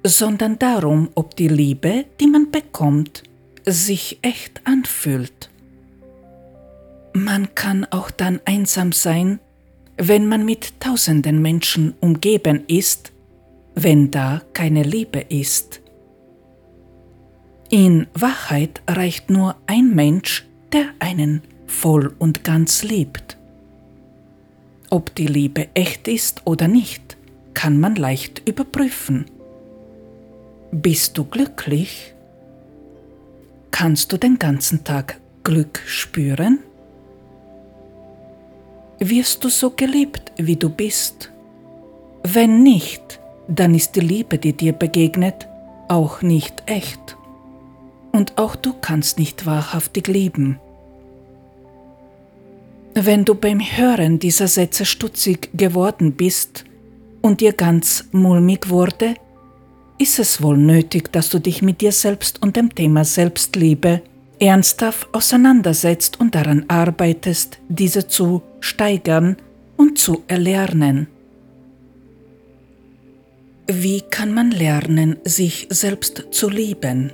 sondern 0.03 0.59
darum, 0.59 1.11
ob 1.15 1.37
die 1.37 1.49
Liebe, 1.49 2.07
die 2.19 2.27
man 2.27 2.51
bekommt, 2.51 3.23
sich 3.65 4.19
echt 4.23 4.63
anfühlt. 4.65 5.48
Man 7.25 7.53
kann 7.57 7.85
auch 7.91 8.13
dann 8.13 8.41
einsam 8.45 8.93
sein, 8.93 9.41
wenn 9.97 10.29
man 10.29 10.45
mit 10.45 10.81
tausenden 10.81 11.43
Menschen 11.43 11.95
umgeben 11.99 12.63
ist, 12.69 13.11
wenn 13.75 14.13
da 14.13 14.43
keine 14.53 14.85
Liebe 14.85 15.19
ist. 15.19 15.81
In 17.71 18.07
Wahrheit 18.15 18.83
reicht 18.87 19.31
nur 19.31 19.57
ein 19.67 19.97
Mensch, 19.97 20.47
der 20.73 20.87
einen 21.01 21.43
voll 21.67 22.15
und 22.21 22.45
ganz 22.45 22.85
liebt. 22.85 23.37
Ob 24.89 25.13
die 25.17 25.27
Liebe 25.27 25.67
echt 25.75 26.07
ist 26.07 26.43
oder 26.45 26.69
nicht, 26.69 27.17
kann 27.53 27.81
man 27.81 27.97
leicht 27.97 28.49
überprüfen. 28.49 29.25
Bist 30.71 31.19
du 31.19 31.25
glücklich? 31.25 32.15
Kannst 33.73 34.13
du 34.13 34.19
den 34.19 34.39
ganzen 34.39 34.85
Tag 34.85 35.21
Glück 35.43 35.83
spüren? 35.85 36.61
Wirst 39.01 39.45
du 39.45 39.49
so 39.49 39.71
geliebt, 39.71 40.33
wie 40.39 40.57
du 40.57 40.69
bist? 40.69 41.31
Wenn 42.25 42.65
nicht, 42.65 43.21
dann 43.47 43.75
ist 43.75 43.93
die 43.95 44.01
Liebe, 44.01 44.39
die 44.39 44.53
dir 44.53 44.73
begegnet, 44.73 45.47
auch 45.89 46.21
nicht 46.21 46.65
echt. 46.67 47.17
Und 48.11 48.39
auch 48.39 48.57
du 48.57 48.73
kannst 48.73 49.19
nicht 49.19 49.47
wahrhaftig 49.47 50.09
lieben. 50.09 50.59
Wenn 52.95 53.25
du 53.25 53.37
beim 53.37 53.61
Hören 53.61 54.19
dieser 54.19 54.49
Sätze 54.49 54.85
stutzig 54.85 55.51
geworden 55.55 56.15
bist 56.15 56.65
und 57.23 57.41
dir 57.41 57.53
ganz 57.53 58.07
mulmig 58.11 58.69
wurde, 58.69 59.15
ist 59.99 60.19
es 60.19 60.43
wohl 60.43 60.57
nötig, 60.57 61.13
dass 61.13 61.29
du 61.29 61.39
dich 61.39 61.63
mit 61.63 61.81
dir 61.81 61.93
selbst 61.93 62.43
und 62.43 62.57
dem 62.57 62.75
Thema 62.75 63.05
Selbstliebe 63.05 64.03
ernsthaft 64.41 65.09
auseinandersetzt 65.13 66.19
und 66.19 66.35
daran 66.35 66.65
arbeitest, 66.69 67.59
diese 67.69 68.09
zu 68.09 68.43
steigern 68.61 69.37
und 69.77 69.99
zu 69.99 70.25
erlernen. 70.29 71.09
Wie 73.67 74.01
kann 74.01 74.33
man 74.33 74.51
lernen, 74.51 75.19
sich 75.25 75.67
selbst 75.71 76.29
zu 76.31 76.49
lieben? 76.49 77.13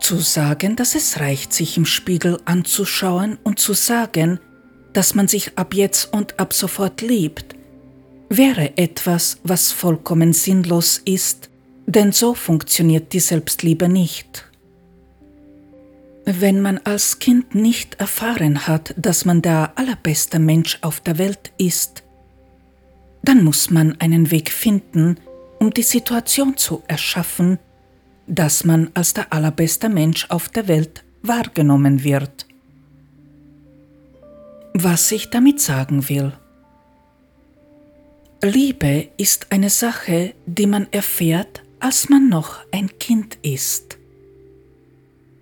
Zu 0.00 0.18
sagen, 0.18 0.76
dass 0.76 0.94
es 0.94 1.18
reicht, 1.18 1.52
sich 1.52 1.76
im 1.76 1.84
Spiegel 1.84 2.38
anzuschauen 2.44 3.38
und 3.42 3.58
zu 3.58 3.74
sagen, 3.74 4.38
dass 4.92 5.14
man 5.14 5.28
sich 5.28 5.58
ab 5.58 5.74
jetzt 5.74 6.12
und 6.12 6.38
ab 6.38 6.52
sofort 6.52 7.02
liebt, 7.02 7.56
wäre 8.28 8.76
etwas, 8.76 9.38
was 9.42 9.72
vollkommen 9.72 10.32
sinnlos 10.32 11.02
ist, 11.04 11.50
denn 11.86 12.12
so 12.12 12.34
funktioniert 12.34 13.12
die 13.12 13.20
Selbstliebe 13.20 13.88
nicht. 13.88 14.47
Wenn 16.30 16.60
man 16.60 16.76
als 16.76 17.20
Kind 17.20 17.54
nicht 17.54 17.94
erfahren 18.00 18.66
hat, 18.66 18.92
dass 18.98 19.24
man 19.24 19.40
der 19.40 19.72
allerbeste 19.76 20.38
Mensch 20.38 20.76
auf 20.82 21.00
der 21.00 21.16
Welt 21.16 21.52
ist, 21.56 22.02
dann 23.22 23.42
muss 23.42 23.70
man 23.70 23.98
einen 23.98 24.30
Weg 24.30 24.50
finden, 24.50 25.16
um 25.58 25.70
die 25.70 25.82
Situation 25.82 26.58
zu 26.58 26.82
erschaffen, 26.86 27.58
dass 28.26 28.62
man 28.62 28.90
als 28.92 29.14
der 29.14 29.32
allerbeste 29.32 29.88
Mensch 29.88 30.26
auf 30.28 30.50
der 30.50 30.68
Welt 30.68 31.02
wahrgenommen 31.22 32.04
wird. 32.04 32.46
Was 34.74 35.10
ich 35.12 35.30
damit 35.30 35.62
sagen 35.62 36.10
will. 36.10 36.34
Liebe 38.42 39.08
ist 39.16 39.50
eine 39.50 39.70
Sache, 39.70 40.34
die 40.44 40.66
man 40.66 40.88
erfährt, 40.90 41.62
als 41.80 42.10
man 42.10 42.28
noch 42.28 42.58
ein 42.70 42.90
Kind 42.98 43.38
ist. 43.40 43.97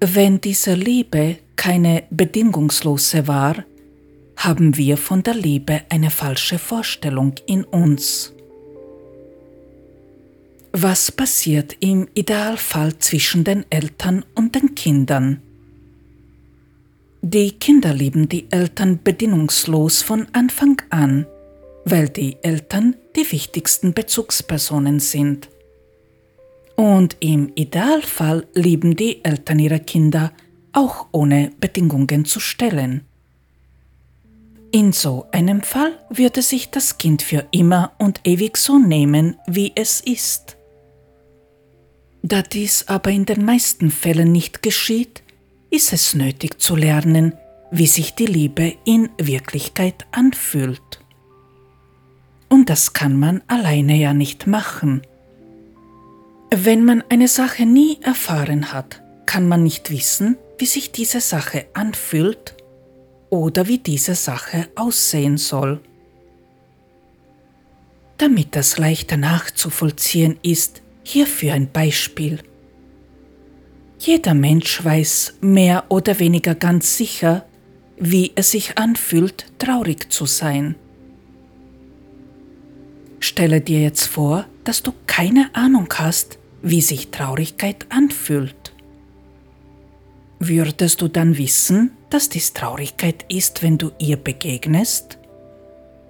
Wenn 0.01 0.41
diese 0.43 0.75
Liebe 0.75 1.39
keine 1.57 2.05
bedingungslose 2.11 3.27
war, 3.27 3.65
haben 4.37 4.77
wir 4.77 4.99
von 4.99 5.23
der 5.23 5.35
Liebe 5.35 5.83
eine 5.89 6.11
falsche 6.11 6.59
Vorstellung 6.59 7.35
in 7.47 7.65
uns. 7.65 8.35
Was 10.73 11.11
passiert 11.11 11.77
im 11.81 12.09
Idealfall 12.13 12.99
zwischen 12.99 13.45
den 13.45 13.65
Eltern 13.71 14.27
und 14.35 14.55
den 14.55 14.75
Kindern? 14.75 15.41
Die 17.23 17.53
Kinder 17.53 17.95
lieben 17.95 18.29
die 18.29 18.47
Eltern 18.51 19.01
bedingungslos 19.03 20.03
von 20.03 20.27
Anfang 20.35 20.83
an, 20.91 21.27
weil 21.87 22.11
die 22.11 22.37
Eltern 22.43 22.97
die 23.17 23.33
wichtigsten 23.33 23.95
Bezugspersonen 23.95 25.01
sind. 25.01 25.49
Und 26.77 27.17
im 27.21 27.53
Idealfall 27.55 28.47
lieben 28.55 28.97
die 28.97 29.25
Eltern 29.25 29.59
ihre 29.59 29.81
Kinder 29.81 30.33
auch 30.73 31.07
ohne 31.11 31.51
Bedingungen 31.59 32.27
zu 32.27 32.39
stellen. 32.39 33.07
In 34.73 34.93
so 34.93 35.27
einem 35.33 35.63
Fall 35.63 35.99
würde 36.11 36.43
sich 36.43 36.71
das 36.71 36.99
Kind 36.99 37.23
für 37.23 37.47
immer 37.51 37.93
und 37.99 38.21
ewig 38.25 38.59
so 38.59 38.79
nehmen, 38.79 39.37
wie 39.47 39.73
es 39.75 40.01
ist. 40.01 40.59
Da 42.23 42.43
dies 42.43 42.89
aber 42.89 43.11
in 43.11 43.25
den 43.25 43.45
meisten 43.45 43.91
Fällen 43.91 44.33
nicht 44.33 44.63
geschieht, 44.63 45.23
ist 45.71 45.95
es 45.95 46.15
nötig 46.15 46.61
zu 46.61 46.77
lernen, 46.77 47.33
wie 47.71 47.87
sich 47.87 48.15
die 48.15 48.27
Liebe 48.27 48.75
in 48.85 49.09
Wirklichkeit 49.17 50.07
anfühlt. 50.13 51.01
Und 52.49 52.69
das 52.69 52.93
kann 52.93 53.19
man 53.19 53.43
alleine 53.47 53.97
ja 53.97 54.13
nicht 54.13 54.47
machen. 54.47 55.03
Wenn 56.59 56.87
man 56.87 57.05
eine 57.11 57.29
Sache 57.29 57.67
nie 57.67 57.99
erfahren 58.01 58.73
hat, 58.73 59.03
kann 59.27 59.47
man 59.47 59.63
nicht 59.63 59.91
wissen, 59.91 60.39
wie 60.57 60.65
sich 60.65 60.91
diese 60.91 61.21
Sache 61.21 61.67
anfühlt 61.75 62.57
oder 63.29 63.69
wie 63.69 63.77
diese 63.77 64.15
Sache 64.15 64.67
aussehen 64.75 65.37
soll. 65.37 65.83
Damit 68.17 68.57
das 68.57 68.79
leichter 68.79 69.19
nachzuvollziehen 69.19 70.39
ist, 70.43 70.81
Hierfür 71.03 71.53
ein 71.53 71.71
Beispiel. 71.71 72.39
Jeder 73.99 74.33
Mensch 74.33 74.83
weiß 74.83 75.35
mehr 75.43 75.85
oder 75.91 76.19
weniger 76.19 76.55
ganz 76.55 76.97
sicher, 76.97 77.45
wie 77.99 78.33
es 78.35 78.53
sich 78.53 78.79
anfühlt, 78.79 79.45
traurig 79.59 80.11
zu 80.11 80.25
sein. 80.25 80.75
Stelle 83.21 83.61
dir 83.61 83.83
jetzt 83.83 84.07
vor, 84.07 84.47
dass 84.65 84.83
du 84.83 84.95
keine 85.07 85.55
Ahnung 85.55 85.93
hast, 85.99 86.39
wie 86.67 86.81
sich 86.81 87.13
Traurigkeit 87.13 87.87
anfühlt. 87.91 88.73
Würdest 90.41 91.01
du 91.01 91.07
dann 91.07 91.39
wissen, 91.39 91.93
dass 92.11 92.29
dies 92.29 92.55
Traurigkeit 92.55 93.25
ist, 93.29 93.63
wenn 93.63 93.79
du 93.79 93.93
ihr 94.01 94.17
begegnest? 94.17 95.17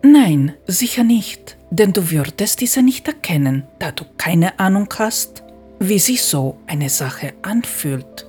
Nein, 0.03 0.55
sicher 0.67 1.05
nicht, 1.05 1.59
denn 1.71 1.93
du 1.93 2.11
würdest 2.11 2.63
diese 2.63 2.83
nicht 2.83 3.07
erkennen, 3.07 3.65
da 3.79 3.93
du 3.93 4.05
keine 4.17 4.59
Ahnung 4.59 4.89
hast, 4.99 5.43
wie 5.79 5.99
sich 5.99 6.23
so 6.23 6.57
eine 6.67 6.89
Sache 6.89 7.35
anfühlt. 7.43 8.27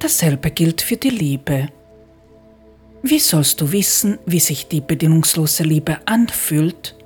Dasselbe 0.00 0.50
gilt 0.50 0.82
für 0.82 0.96
die 0.96 1.10
Liebe. 1.10 1.68
Wie 3.04 3.20
sollst 3.20 3.60
du 3.60 3.70
wissen, 3.70 4.18
wie 4.26 4.40
sich 4.40 4.66
die 4.66 4.80
bedingungslose 4.80 5.62
Liebe 5.62 5.98
anfühlt, 6.06 6.96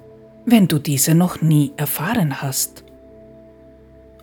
wenn 0.47 0.67
du 0.67 0.79
diese 0.79 1.15
noch 1.15 1.43
nie 1.43 1.73
erfahren 1.77 2.41
hast? 2.41 2.85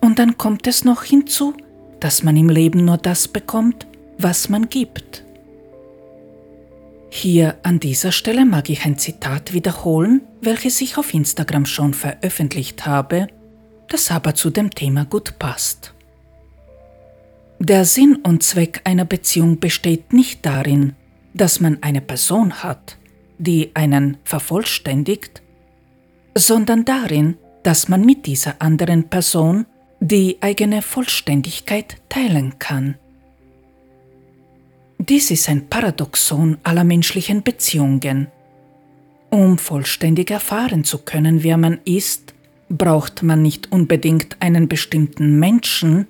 Und 0.00 0.18
dann 0.18 0.38
kommt 0.38 0.66
es 0.66 0.84
noch 0.84 1.02
hinzu, 1.02 1.54
dass 2.00 2.22
man 2.22 2.36
im 2.36 2.48
Leben 2.48 2.84
nur 2.84 2.96
das 2.96 3.28
bekommt, 3.28 3.86
was 4.18 4.48
man 4.48 4.68
gibt. 4.68 5.24
Hier 7.10 7.56
an 7.62 7.80
dieser 7.80 8.12
Stelle 8.12 8.44
mag 8.44 8.68
ich 8.68 8.84
ein 8.84 8.98
Zitat 8.98 9.54
wiederholen, 9.54 10.22
welches 10.40 10.80
ich 10.80 10.98
auf 10.98 11.14
Instagram 11.14 11.64
schon 11.66 11.94
veröffentlicht 11.94 12.86
habe, 12.86 13.28
das 13.88 14.10
aber 14.10 14.34
zu 14.34 14.50
dem 14.50 14.70
Thema 14.70 15.04
gut 15.04 15.38
passt. 15.38 15.94
Der 17.58 17.84
Sinn 17.84 18.16
und 18.22 18.42
Zweck 18.42 18.82
einer 18.84 19.04
Beziehung 19.04 19.58
besteht 19.58 20.12
nicht 20.12 20.44
darin, 20.46 20.94
dass 21.34 21.60
man 21.60 21.82
eine 21.82 22.00
Person 22.00 22.62
hat, 22.62 22.96
die 23.38 23.70
einen 23.74 24.18
vervollständigt, 24.22 25.42
sondern 26.34 26.84
darin, 26.84 27.36
dass 27.62 27.88
man 27.88 28.04
mit 28.04 28.26
dieser 28.26 28.60
anderen 28.60 29.08
Person 29.08 29.66
die 30.00 30.38
eigene 30.40 30.82
Vollständigkeit 30.82 31.96
teilen 32.08 32.58
kann. 32.58 32.96
Dies 34.98 35.30
ist 35.30 35.48
ein 35.48 35.68
Paradoxon 35.68 36.58
aller 36.62 36.84
menschlichen 36.84 37.42
Beziehungen. 37.42 38.28
Um 39.30 39.58
vollständig 39.58 40.30
erfahren 40.30 40.84
zu 40.84 40.98
können, 40.98 41.42
wer 41.42 41.56
man 41.56 41.80
ist, 41.84 42.34
braucht 42.68 43.22
man 43.22 43.42
nicht 43.42 43.72
unbedingt 43.72 44.36
einen 44.40 44.68
bestimmten 44.68 45.38
Menschen, 45.38 46.06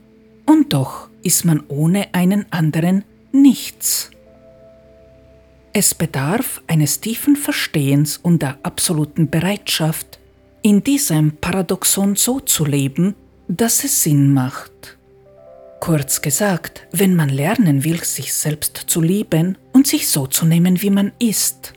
und 0.47 0.73
doch 0.73 1.09
ist 1.23 1.45
man 1.45 1.63
ohne 1.69 2.09
einen 2.15 2.51
anderen 2.51 3.05
nichts. 3.33 4.11
Es 5.73 5.95
bedarf 5.95 6.63
eines 6.67 7.01
tiefen 7.01 7.37
Verstehens 7.37 8.17
und 8.17 8.43
der 8.43 8.59
absoluten 8.63 9.29
Bereitschaft, 9.29 10.19
in 10.63 10.83
diesem 10.83 11.33
Paradoxon 11.37 12.17
so 12.17 12.41
zu 12.41 12.65
leben, 12.65 13.15
dass 13.49 13.83
es 13.85 14.03
Sinn 14.03 14.33
macht. 14.33 14.99
Kurz 15.81 16.21
gesagt, 16.23 16.87
wenn 16.93 17.15
man 17.15 17.29
lernen 17.29 17.85
will, 17.85 18.03
sich 18.05 18.35
selbst 18.35 18.85
zu 18.87 19.01
lieben 19.01 19.57
und 19.73 19.87
sich 19.87 20.09
so 20.09 20.27
zu 20.27 20.45
nehmen, 20.45 20.83
wie 20.83 20.91
man 20.91 21.13
ist, 21.19 21.73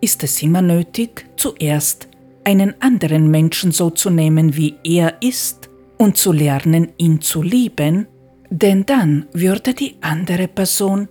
ist 0.00 0.22
es 0.22 0.42
immer 0.42 0.62
nötig, 0.62 1.26
zuerst 1.36 2.08
einen 2.44 2.80
anderen 2.80 3.30
Menschen 3.30 3.72
so 3.72 3.90
zu 3.90 4.10
nehmen, 4.10 4.56
wie 4.56 4.76
er 4.84 5.20
ist, 5.20 5.68
und 5.98 6.16
zu 6.16 6.32
lernen, 6.32 6.92
ihn 6.98 7.20
zu 7.20 7.42
lieben, 7.42 8.06
denn 8.50 8.84
dann 8.86 9.26
würde 9.32 9.74
die 9.74 9.96
andere 10.02 10.46
Person 10.46 11.08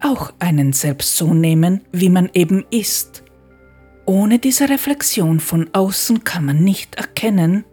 auch 0.00 0.32
einen 0.38 0.72
selbst 0.72 1.16
so 1.16 1.34
nehmen, 1.34 1.82
wie 1.92 2.08
man 2.08 2.30
eben 2.32 2.64
ist. 2.70 3.24
Ohne 4.06 4.38
diese 4.38 4.68
Reflexion 4.68 5.40
von 5.40 5.68
außen 5.72 6.24
kann 6.24 6.44
man 6.44 6.62
nicht 6.62 6.94
erkennen, 6.94 7.64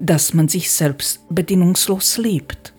dass 0.00 0.34
man 0.34 0.48
sich 0.48 0.70
selbst 0.70 1.20
bedingungslos 1.28 2.18
liebt. 2.18 2.74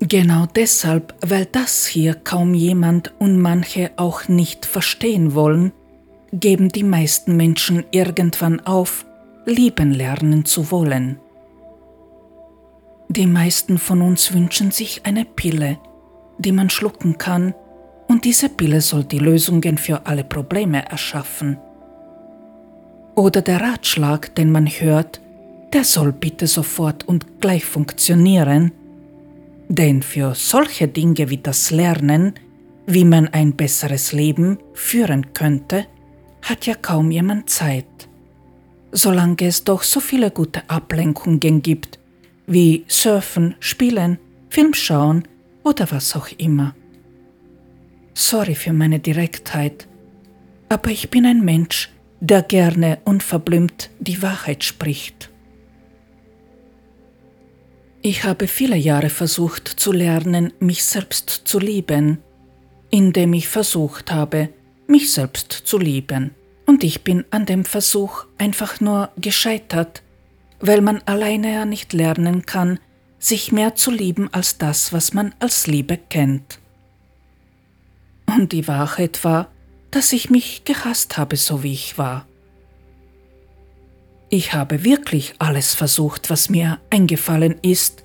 Genau 0.00 0.46
deshalb, 0.54 1.14
weil 1.26 1.46
das 1.46 1.86
hier 1.86 2.14
kaum 2.14 2.52
jemand 2.52 3.14
und 3.18 3.38
manche 3.40 3.92
auch 3.96 4.28
nicht 4.28 4.66
verstehen 4.66 5.34
wollen, 5.34 5.72
geben 6.32 6.68
die 6.68 6.82
meisten 6.82 7.36
Menschen 7.36 7.84
irgendwann 7.90 8.60
auf, 8.60 9.06
lieben 9.46 9.92
lernen 9.92 10.44
zu 10.44 10.70
wollen. 10.70 11.20
Die 13.08 13.26
meisten 13.26 13.78
von 13.78 14.02
uns 14.02 14.32
wünschen 14.34 14.70
sich 14.70 15.06
eine 15.06 15.24
Pille, 15.24 15.78
die 16.38 16.52
man 16.52 16.70
schlucken 16.70 17.18
kann, 17.18 17.54
und 18.08 18.24
diese 18.24 18.48
Pille 18.48 18.80
soll 18.80 19.04
die 19.04 19.18
Lösungen 19.18 19.78
für 19.78 20.04
alle 20.04 20.24
Probleme 20.24 20.84
erschaffen. 20.90 21.56
Oder 23.14 23.40
der 23.40 23.60
Ratschlag, 23.60 24.34
den 24.34 24.50
man 24.52 24.66
hört, 24.66 25.20
der 25.74 25.84
soll 25.84 26.12
bitte 26.12 26.46
sofort 26.46 27.06
und 27.06 27.40
gleich 27.40 27.64
funktionieren, 27.64 28.70
denn 29.68 30.02
für 30.02 30.34
solche 30.34 30.86
Dinge 30.86 31.30
wie 31.30 31.38
das 31.38 31.72
Lernen, 31.72 32.34
wie 32.86 33.04
man 33.04 33.28
ein 33.28 33.56
besseres 33.56 34.12
Leben 34.12 34.58
führen 34.72 35.34
könnte, 35.34 35.86
hat 36.42 36.66
ja 36.66 36.74
kaum 36.74 37.10
jemand 37.10 37.50
Zeit. 37.50 37.86
Solange 38.92 39.46
es 39.46 39.64
doch 39.64 39.82
so 39.82 39.98
viele 39.98 40.30
gute 40.30 40.68
Ablenkungen 40.70 41.60
gibt, 41.60 41.98
wie 42.46 42.84
Surfen, 42.86 43.56
Spielen, 43.58 44.18
Film 44.50 44.74
schauen 44.74 45.26
oder 45.64 45.90
was 45.90 46.14
auch 46.14 46.28
immer. 46.38 46.76
Sorry 48.12 48.54
für 48.54 48.72
meine 48.72 49.00
Direktheit, 49.00 49.88
aber 50.68 50.90
ich 50.90 51.10
bin 51.10 51.26
ein 51.26 51.44
Mensch, 51.44 51.90
der 52.20 52.42
gerne 52.42 52.98
unverblümt 53.04 53.90
die 53.98 54.22
Wahrheit 54.22 54.62
spricht. 54.62 55.23
Ich 58.06 58.24
habe 58.24 58.48
viele 58.48 58.76
Jahre 58.76 59.08
versucht 59.08 59.66
zu 59.66 59.90
lernen, 59.90 60.52
mich 60.60 60.84
selbst 60.84 61.30
zu 61.46 61.58
lieben, 61.58 62.18
indem 62.90 63.32
ich 63.32 63.48
versucht 63.48 64.12
habe, 64.12 64.50
mich 64.86 65.10
selbst 65.10 65.50
zu 65.50 65.78
lieben. 65.78 66.34
Und 66.66 66.84
ich 66.84 67.02
bin 67.02 67.24
an 67.30 67.46
dem 67.46 67.64
Versuch 67.64 68.26
einfach 68.36 68.78
nur 68.82 69.08
gescheitert, 69.16 70.02
weil 70.60 70.82
man 70.82 71.00
alleine 71.06 71.54
ja 71.54 71.64
nicht 71.64 71.94
lernen 71.94 72.44
kann, 72.44 72.78
sich 73.18 73.52
mehr 73.52 73.74
zu 73.74 73.90
lieben 73.90 74.28
als 74.34 74.58
das, 74.58 74.92
was 74.92 75.14
man 75.14 75.34
als 75.38 75.66
Liebe 75.66 75.96
kennt. 75.96 76.58
Und 78.26 78.52
die 78.52 78.68
Wahrheit 78.68 79.24
war, 79.24 79.48
dass 79.90 80.12
ich 80.12 80.28
mich 80.28 80.66
gehasst 80.66 81.16
habe, 81.16 81.36
so 81.36 81.62
wie 81.62 81.72
ich 81.72 81.96
war. 81.96 82.26
Ich 84.30 84.52
habe 84.52 84.84
wirklich 84.84 85.34
alles 85.38 85.74
versucht, 85.74 86.30
was 86.30 86.48
mir 86.48 86.80
eingefallen 86.90 87.56
ist, 87.62 88.04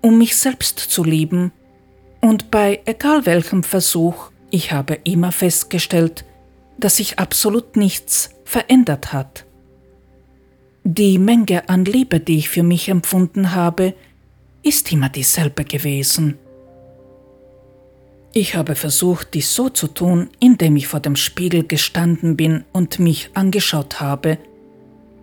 um 0.00 0.18
mich 0.18 0.36
selbst 0.36 0.78
zu 0.78 1.04
lieben, 1.04 1.52
und 2.20 2.52
bei 2.52 2.80
egal 2.84 3.26
welchem 3.26 3.64
Versuch, 3.64 4.30
ich 4.50 4.70
habe 4.70 4.94
immer 5.02 5.32
festgestellt, 5.32 6.24
dass 6.78 6.96
sich 6.98 7.18
absolut 7.18 7.76
nichts 7.76 8.30
verändert 8.44 9.12
hat. 9.12 9.44
Die 10.84 11.18
Menge 11.18 11.68
an 11.68 11.84
Liebe, 11.84 12.20
die 12.20 12.38
ich 12.38 12.48
für 12.48 12.62
mich 12.62 12.88
empfunden 12.88 13.54
habe, 13.54 13.94
ist 14.62 14.92
immer 14.92 15.08
dieselbe 15.08 15.64
gewesen. 15.64 16.38
Ich 18.32 18.54
habe 18.54 18.76
versucht, 18.76 19.34
dies 19.34 19.54
so 19.54 19.68
zu 19.68 19.88
tun, 19.88 20.30
indem 20.38 20.76
ich 20.76 20.86
vor 20.86 21.00
dem 21.00 21.16
Spiegel 21.16 21.64
gestanden 21.66 22.36
bin 22.36 22.64
und 22.72 22.98
mich 22.98 23.30
angeschaut 23.34 24.00
habe 24.00 24.38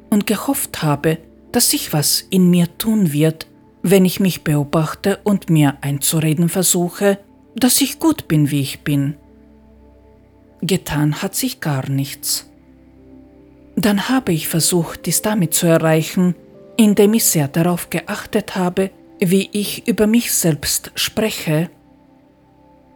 und 0.10 0.28
gehofft 0.28 0.82
habe, 0.84 1.18
dass 1.52 1.70
sich 1.70 1.94
was 1.94 2.22
in 2.30 2.50
mir 2.50 2.78
tun 2.78 3.12
wird, 3.12 3.48
wenn 3.82 4.06
ich 4.06 4.20
mich 4.20 4.44
beobachte 4.44 5.20
und 5.24 5.50
mir 5.50 5.78
einzureden 5.82 6.50
versuche, 6.50 7.18
dass 7.56 7.82
ich 7.82 8.00
gut 8.00 8.28
bin, 8.28 8.52
wie 8.52 8.62
ich 8.62 8.82
bin. 8.82 9.16
Getan 10.62 11.22
hat 11.22 11.36
sich 11.36 11.62
gar 11.62 11.90
nichts. 11.90 12.50
Dann 13.76 14.10
habe 14.10 14.34
ich 14.34 14.48
versucht, 14.48 15.06
dies 15.06 15.22
damit 15.22 15.54
zu 15.54 15.68
erreichen, 15.68 16.36
indem 16.76 17.14
ich 17.14 17.26
sehr 17.26 17.48
darauf 17.48 17.90
geachtet 17.90 18.56
habe, 18.56 18.92
wie 19.20 19.50
ich 19.52 19.88
über 19.88 20.08
mich 20.08 20.34
selbst 20.34 20.92
spreche, 20.96 21.70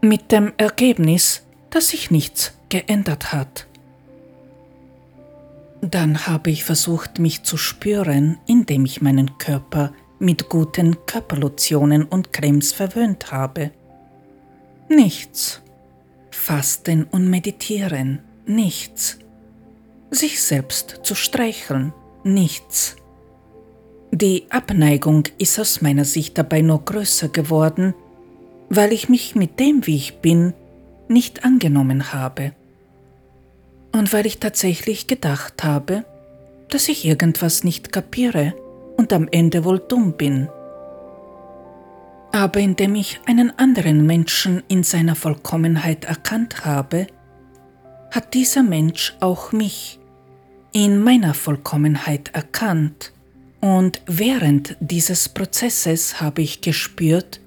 mit 0.01 0.31
dem 0.31 0.51
Ergebnis, 0.57 1.43
dass 1.69 1.89
sich 1.89 2.11
nichts 2.11 2.53
geändert 2.69 3.31
hat. 3.31 3.67
Dann 5.83 6.27
habe 6.27 6.49
ich 6.49 6.63
versucht, 6.63 7.19
mich 7.19 7.43
zu 7.43 7.57
spüren, 7.57 8.37
indem 8.47 8.85
ich 8.85 9.01
meinen 9.01 9.37
Körper 9.37 9.91
mit 10.17 10.47
guten 10.47 11.05
Körperlotionen 11.05 12.05
und 12.05 12.31
Cremes 12.31 12.71
verwöhnt 12.71 13.33
habe. 13.33 13.71
Nichts. 14.87 15.61
Fasten 16.31 17.03
und 17.03 17.29
meditieren, 17.29 18.19
nichts. 18.45 19.19
Sich 20.09 20.41
selbst 20.41 21.01
zu 21.03 21.15
streicheln, 21.15 21.91
nichts. 22.23 22.95
Die 24.11 24.45
Abneigung 24.51 25.25
ist 25.37 25.59
aus 25.59 25.81
meiner 25.81 26.05
Sicht 26.05 26.37
dabei 26.37 26.61
nur 26.61 26.85
größer 26.85 27.27
geworden, 27.27 27.93
weil 28.69 28.93
ich 28.93 29.09
mich 29.09 29.35
mit 29.35 29.59
dem, 29.59 29.85
wie 29.85 29.97
ich 29.97 30.19
bin, 30.19 30.53
nicht 31.09 31.43
angenommen 31.43 32.13
habe. 32.13 32.53
Und 33.93 34.11
weil 34.11 34.25
ich 34.25 34.39
tatsächlich 34.39 35.07
gedacht 35.07 35.63
habe, 35.63 36.03
dass 36.69 36.89
ich 36.89 37.05
irgendwas 37.05 37.63
nicht 37.63 37.93
kapiere 37.93 38.53
und 38.97 39.13
am 39.13 39.27
Ende 39.31 39.63
wohl 39.63 39.79
dumm 39.79 40.13
bin. 40.13 40.49
Aber 42.31 42.59
indem 42.59 42.95
ich 42.95 43.21
einen 43.25 43.57
anderen 43.57 44.05
Menschen 44.05 44.63
in 44.67 44.83
seiner 44.83 45.15
Vollkommenheit 45.15 46.05
erkannt 46.05 46.65
habe, 46.65 47.07
hat 48.11 48.33
dieser 48.33 48.63
Mensch 48.63 49.15
auch 49.19 49.51
mich 49.51 49.99
in 50.73 51.01
meiner 51.01 51.35
Vollkommenheit 51.35 52.31
erkannt 52.33 53.13
und 53.63 54.01
während 54.07 54.75
dieses 54.81 55.29
Prozesses 55.29 56.19
habe 56.19 56.41
ich 56.41 56.59
gespürt, 56.59 57.39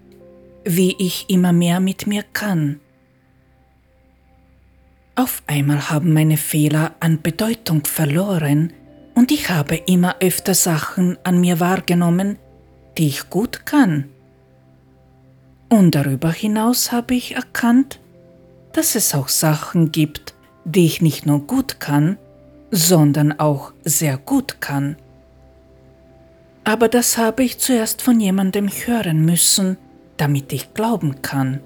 wie 0.64 0.96
ich 0.98 1.28
immer 1.28 1.52
mehr 1.52 1.78
mit 1.78 2.06
mir 2.06 2.22
kann. 2.32 2.80
Auf 5.18 5.42
einmal 5.46 5.88
haben 5.88 6.12
meine 6.12 6.36
Fehler 6.36 6.94
an 7.00 7.22
Bedeutung 7.22 7.84
verloren, 7.86 8.72
und 9.14 9.32
ich 9.32 9.48
habe 9.48 9.76
immer 9.76 10.16
öfter 10.20 10.52
Sachen 10.52 11.16
an 11.24 11.40
mir 11.40 11.58
wahrgenommen, 11.58 12.36
die 12.98 13.06
ich 13.06 13.30
gut 13.30 13.64
kann. 13.64 14.10
Und 15.70 15.94
darüber 15.94 16.30
hinaus 16.30 16.92
habe 16.92 17.14
ich 17.14 17.34
erkannt, 17.34 17.98
dass 18.74 18.94
es 18.94 19.14
auch 19.14 19.28
Sachen 19.28 19.90
gibt, 19.90 20.34
die 20.66 20.84
ich 20.84 21.00
nicht 21.00 21.24
nur 21.24 21.40
gut 21.46 21.80
kann, 21.80 22.18
sondern 22.70 23.38
auch 23.40 23.72
sehr 23.84 24.18
gut 24.18 24.60
kann. 24.60 24.96
Aber 26.64 26.88
das 26.88 27.16
habe 27.16 27.42
ich 27.42 27.58
zuerst 27.58 28.02
von 28.02 28.20
jemandem 28.20 28.68
hören 28.68 29.24
müssen, 29.24 29.78
damit 30.18 30.52
ich 30.52 30.74
glauben 30.74 31.22
kann. 31.22 31.60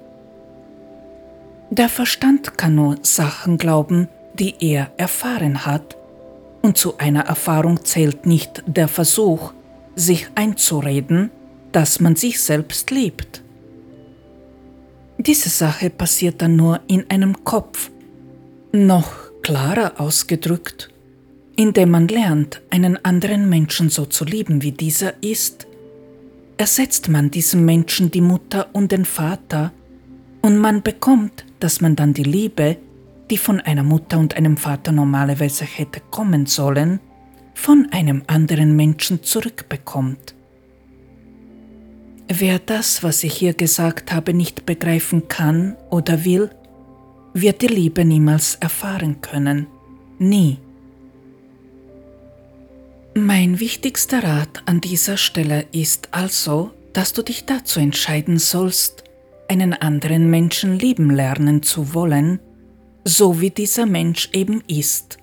Der 1.71 1.89
Verstand 1.89 2.57
kann 2.57 2.75
nur 2.75 2.97
Sachen 3.01 3.57
glauben, 3.57 4.07
die 4.37 4.53
er 4.59 4.91
erfahren 4.97 5.65
hat. 5.65 5.97
Und 6.61 6.77
zu 6.77 6.99
einer 6.99 7.21
Erfahrung 7.21 7.83
zählt 7.83 8.27
nicht 8.27 8.63
der 8.67 8.87
Versuch, 8.87 9.53
sich 9.95 10.27
einzureden, 10.35 11.31
dass 11.71 11.99
man 11.99 12.15
sich 12.15 12.39
selbst 12.39 12.91
liebt. 12.91 13.41
Diese 15.17 15.49
Sache 15.49 15.89
passiert 15.89 16.41
dann 16.41 16.55
nur 16.55 16.81
in 16.87 17.09
einem 17.09 17.43
Kopf, 17.43 17.89
noch 18.71 19.11
klarer 19.41 19.99
ausgedrückt, 19.99 20.91
Indem 21.55 21.91
man 21.91 22.07
lernt, 22.07 22.61
einen 22.69 23.03
anderen 23.03 23.49
Menschen 23.49 23.89
so 23.89 24.05
zu 24.05 24.25
lieben, 24.25 24.63
wie 24.63 24.71
dieser 24.71 25.21
ist, 25.21 25.67
ersetzt 26.57 27.09
man 27.09 27.29
diesem 27.29 27.65
Menschen 27.65 28.09
die 28.09 28.21
Mutter 28.21 28.69
und 28.73 28.91
den 28.91 29.05
Vater 29.05 29.71
und 30.41 30.57
man 30.57 30.81
bekommt, 30.81 31.45
dass 31.63 31.81
man 31.81 31.95
dann 31.95 32.13
die 32.13 32.23
Liebe, 32.23 32.77
die 33.29 33.37
von 33.37 33.61
einer 33.61 33.83
Mutter 33.83 34.19
und 34.19 34.35
einem 34.35 34.57
Vater 34.57 34.91
normalerweise 34.91 35.63
hätte 35.63 36.01
kommen 36.11 36.45
sollen, 36.45 36.99
von 37.53 37.87
einem 37.91 38.23
anderen 38.27 38.75
Menschen 38.75 39.23
zurückbekommt. 39.23 40.35
Wer 42.27 42.59
das, 42.59 43.03
was 43.03 43.23
ich 43.23 43.33
hier 43.33 43.53
gesagt 43.53 44.11
habe, 44.11 44.33
nicht 44.33 44.65
begreifen 44.65 45.27
kann 45.27 45.75
oder 45.89 46.23
will, 46.25 46.49
wird 47.33 47.61
die 47.61 47.67
Liebe 47.67 48.05
niemals 48.05 48.55
erfahren 48.55 49.21
können. 49.21 49.67
Nie. 50.17 50.57
Mein 53.13 53.59
wichtigster 53.59 54.23
Rat 54.23 54.63
an 54.65 54.79
dieser 54.79 55.17
Stelle 55.17 55.65
ist 55.73 56.09
also, 56.11 56.71
dass 56.93 57.11
du 57.13 57.21
dich 57.21 57.45
dazu 57.45 57.79
entscheiden 57.79 58.39
sollst, 58.39 59.03
einen 59.51 59.73
anderen 59.73 60.29
Menschen 60.29 60.79
lieben 60.79 61.09
lernen 61.09 61.61
zu 61.61 61.93
wollen, 61.93 62.39
so 63.03 63.41
wie 63.41 63.49
dieser 63.49 63.85
Mensch 63.85 64.29
eben 64.31 64.63
ist. 64.67 65.17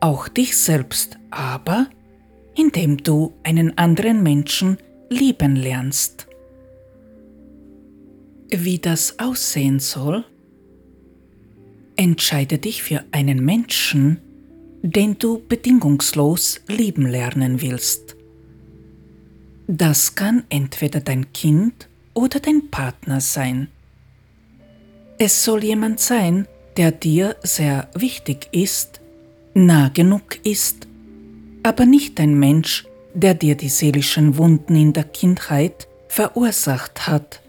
Auch 0.00 0.26
dich 0.26 0.56
selbst 0.56 1.16
aber, 1.30 1.86
indem 2.56 2.96
du 2.96 3.32
einen 3.44 3.78
anderen 3.78 4.24
Menschen 4.24 4.78
lieben 5.10 5.54
lernst. 5.54 6.26
Wie 8.50 8.80
das 8.80 9.20
aussehen 9.20 9.78
soll? 9.78 10.24
Entscheide 11.94 12.58
dich 12.58 12.82
für 12.82 13.04
einen 13.12 13.44
Menschen, 13.44 14.18
den 14.82 15.20
du 15.20 15.40
bedingungslos 15.48 16.62
lieben 16.66 17.06
lernen 17.06 17.62
willst. 17.62 18.16
Das 19.68 20.16
kann 20.16 20.42
entweder 20.48 20.98
dein 20.98 21.32
Kind 21.32 21.88
oder 22.14 22.40
dein 22.40 22.70
Partner 22.70 23.20
sein. 23.20 23.68
Es 25.18 25.44
soll 25.44 25.64
jemand 25.64 26.00
sein, 26.00 26.48
der 26.76 26.90
dir 26.90 27.36
sehr 27.42 27.88
wichtig 27.94 28.48
ist, 28.52 29.00
nah 29.54 29.88
genug 29.88 30.44
ist, 30.44 30.88
aber 31.62 31.86
nicht 31.86 32.18
ein 32.18 32.38
Mensch, 32.38 32.86
der 33.14 33.34
dir 33.34 33.54
die 33.54 33.68
seelischen 33.68 34.36
Wunden 34.36 34.74
in 34.74 34.92
der 34.92 35.04
Kindheit 35.04 35.86
verursacht 36.08 37.06
hat, 37.06 37.40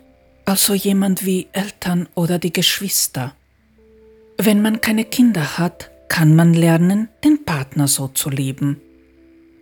also 0.46 0.74
jemand 0.74 1.26
wie 1.26 1.48
Eltern 1.54 2.08
oder 2.14 2.38
die 2.38 2.54
Geschwister. 2.54 3.36
Wenn 4.38 4.62
man 4.62 4.82
keine 4.82 5.06
Kinder 5.06 5.58
hat, 5.58 5.90
kann 6.08 6.36
man 6.36 6.54
lernen, 6.54 7.10
den 7.24 7.46
Partner 7.46 7.88
so 7.88 8.08
zu 8.10 8.30
lieben. 8.30 8.80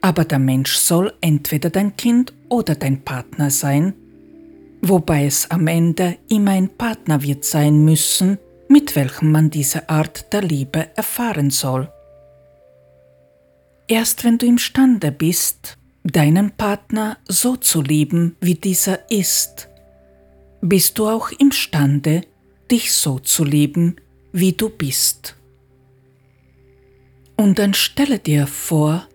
Aber 0.02 0.26
der 0.26 0.40
Mensch 0.40 0.76
soll 0.76 1.14
entweder 1.22 1.70
dein 1.70 1.96
Kind 1.96 2.34
oder 2.50 2.76
dein 2.76 3.02
Partner 3.02 3.50
sein, 3.50 3.94
wobei 4.84 5.26
es 5.26 5.50
am 5.50 5.66
Ende 5.68 6.18
immer 6.30 6.52
ein 6.52 6.70
Partner 6.70 7.24
wird 7.24 7.46
sein 7.46 7.84
müssen, 7.86 8.38
mit 8.68 8.96
welchem 8.96 9.32
man 9.32 9.50
diese 9.50 9.90
Art 9.90 10.32
der 10.34 10.42
Liebe 10.42 10.90
erfahren 10.96 11.50
soll. 11.50 11.92
Erst 13.88 14.24
wenn 14.24 14.38
du 14.38 14.46
imstande 14.46 15.12
bist, 15.12 15.78
deinen 16.04 16.52
Partner 16.52 17.18
so 17.28 17.56
zu 17.56 17.82
lieben, 17.82 18.36
wie 18.42 18.56
dieser 18.56 19.10
ist, 19.10 19.70
bist 20.62 20.98
du 20.98 21.08
auch 21.08 21.32
imstande, 21.32 22.22
dich 22.70 22.94
so 22.94 23.20
zu 23.20 23.46
lieben, 23.46 23.96
wie 24.34 24.52
du 24.52 24.70
bist. 24.70 25.36
Und 27.38 27.58
dann 27.60 27.74
stelle 27.74 28.20
dir 28.20 28.48
vor, 28.48 29.08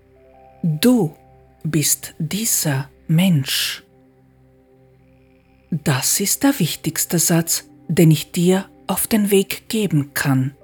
du 0.62 1.14
bist 1.62 2.14
dieser 2.18 2.88
Mensch. 3.07 3.83
Das 5.70 6.20
ist 6.20 6.44
der 6.44 6.59
wichtigste 6.59 7.18
Satz, 7.18 7.68
den 7.88 8.11
ich 8.11 8.33
dir 8.33 8.66
auf 8.87 9.07
den 9.07 9.31
Weg 9.31 9.68
geben 9.68 10.12
kann. 10.14 10.54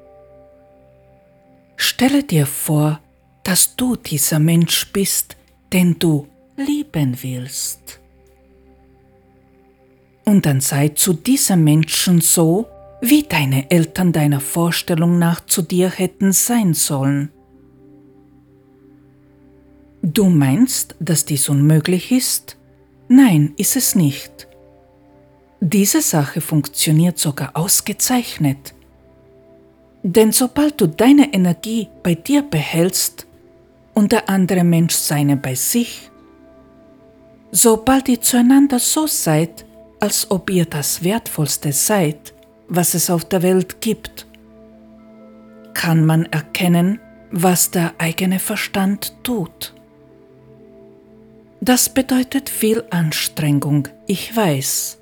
Stelle 1.77 2.23
dir 2.23 2.47
vor, 2.47 3.01
dass 3.43 3.77
du 3.77 3.97
dieser 3.97 4.39
Mensch 4.39 4.91
bist, 4.93 5.37
den 5.73 5.99
du 5.99 6.27
lieben 6.57 7.23
willst. 7.23 8.01
Und 10.25 10.47
dann 10.47 10.61
sei 10.61 10.89
zu 10.89 11.13
diesem 11.13 11.65
Menschen 11.65 12.23
so, 12.23 12.67
wie 13.03 13.25
deine 13.25 13.71
Eltern 13.71 14.13
deiner 14.13 14.41
Vorstellung 14.41 15.19
nach 15.19 15.45
zu 15.45 15.61
dir 15.61 15.91
hätten 15.91 16.33
sein 16.33 16.73
sollen. 16.73 17.31
Du 20.03 20.31
meinst, 20.31 20.97
dass 21.01 21.27
dies 21.27 21.51
unmöglich 21.51 22.11
ist? 22.11 22.57
Nein, 23.09 23.53
ist 23.59 23.77
es 23.77 23.95
nicht. 23.95 24.49
Diese 25.67 26.03
Sache 26.03 26.43
funktioniert 26.43 27.19
sogar 27.19 27.53
ausgezeichnet. 27.55 28.75
Denn 30.03 30.31
sobald 30.31 30.79
du 30.79 30.87
deine 30.87 31.33
Energie 31.33 31.89
bei 32.03 32.15
dir 32.15 32.43
behältst 32.43 33.27
und 33.95 34.13
der 34.13 34.29
andere 34.29 34.63
Mensch 34.63 34.95
seine 34.95 35.39
bei 35.39 35.55
sich, 35.55 36.11
sobald 37.51 38.11
ihr 38.11 38.21
zueinander 38.21 38.79
so 38.79 39.07
seid, 39.07 39.65
als 40.01 40.31
ob 40.31 40.51
ihr 40.51 40.67
das 40.67 41.03
Wertvollste 41.03 41.73
seid, 41.73 42.35
was 42.69 42.93
es 42.93 43.09
auf 43.09 43.25
der 43.25 43.43
Welt 43.43 43.81
gibt, 43.81 44.27
kann 45.73 46.05
man 46.05 46.27
erkennen, 46.27 47.01
was 47.31 47.71
der 47.71 47.95
eigene 47.97 48.39
Verstand 48.39 49.15
tut. 49.23 49.73
Das 51.63 51.89
bedeutet 51.89 52.51
viel 52.51 52.85
Anstrengung, 52.91 53.89
ich 54.07 54.37
weiß. 54.37 54.99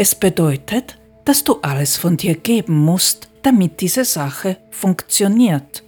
Es 0.00 0.14
bedeutet, 0.14 0.96
dass 1.24 1.42
du 1.42 1.58
alles 1.60 1.96
von 1.96 2.16
dir 2.16 2.36
geben 2.36 2.76
musst, 2.84 3.28
damit 3.42 3.80
diese 3.80 4.04
Sache 4.04 4.56
funktioniert. 4.70 5.82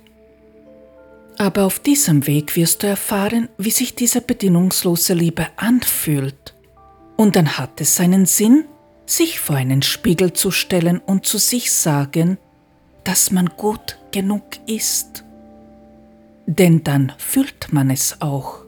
Aber 1.38 1.62
auf 1.62 1.78
diesem 1.78 2.26
Weg 2.26 2.56
wirst 2.56 2.82
du 2.82 2.88
erfahren, 2.88 3.48
wie 3.56 3.70
sich 3.70 3.94
diese 3.94 4.20
bedingungslose 4.20 5.14
Liebe 5.14 5.46
anfühlt. 5.54 6.54
Und 7.16 7.36
dann 7.36 7.56
hat 7.56 7.80
es 7.80 7.94
seinen 7.94 8.26
Sinn, 8.26 8.64
sich 9.06 9.38
vor 9.38 9.54
einen 9.54 9.80
Spiegel 9.80 10.32
zu 10.32 10.50
stellen 10.50 10.98
und 10.98 11.24
zu 11.24 11.38
sich 11.38 11.70
sagen, 11.70 12.36
dass 13.04 13.30
man 13.30 13.46
gut 13.56 13.96
genug 14.10 14.42
ist. 14.66 15.22
Denn 16.46 16.82
dann 16.82 17.12
fühlt 17.16 17.72
man 17.72 17.90
es 17.90 18.20
auch. 18.20 18.64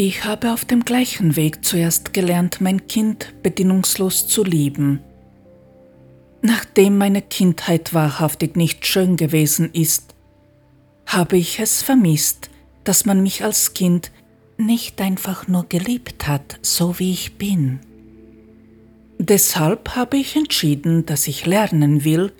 Ich 0.00 0.24
habe 0.24 0.52
auf 0.52 0.64
dem 0.64 0.84
gleichen 0.84 1.34
Weg 1.34 1.64
zuerst 1.64 2.14
gelernt, 2.14 2.60
mein 2.60 2.86
Kind 2.86 3.34
bedingungslos 3.42 4.28
zu 4.28 4.44
lieben. 4.44 5.00
Nachdem 6.40 6.98
meine 6.98 7.20
Kindheit 7.20 7.92
wahrhaftig 7.92 8.54
nicht 8.54 8.86
schön 8.86 9.16
gewesen 9.16 9.70
ist, 9.72 10.14
habe 11.04 11.36
ich 11.36 11.58
es 11.58 11.82
vermisst, 11.82 12.48
dass 12.84 13.06
man 13.06 13.24
mich 13.24 13.42
als 13.42 13.74
Kind 13.74 14.12
nicht 14.56 15.00
einfach 15.00 15.48
nur 15.48 15.64
geliebt 15.68 16.28
hat, 16.28 16.60
so 16.62 17.00
wie 17.00 17.10
ich 17.10 17.36
bin. 17.36 17.80
Deshalb 19.18 19.96
habe 19.96 20.16
ich 20.16 20.36
entschieden, 20.36 21.06
dass 21.06 21.26
ich 21.26 21.44
lernen 21.44 22.04
will, 22.04 22.32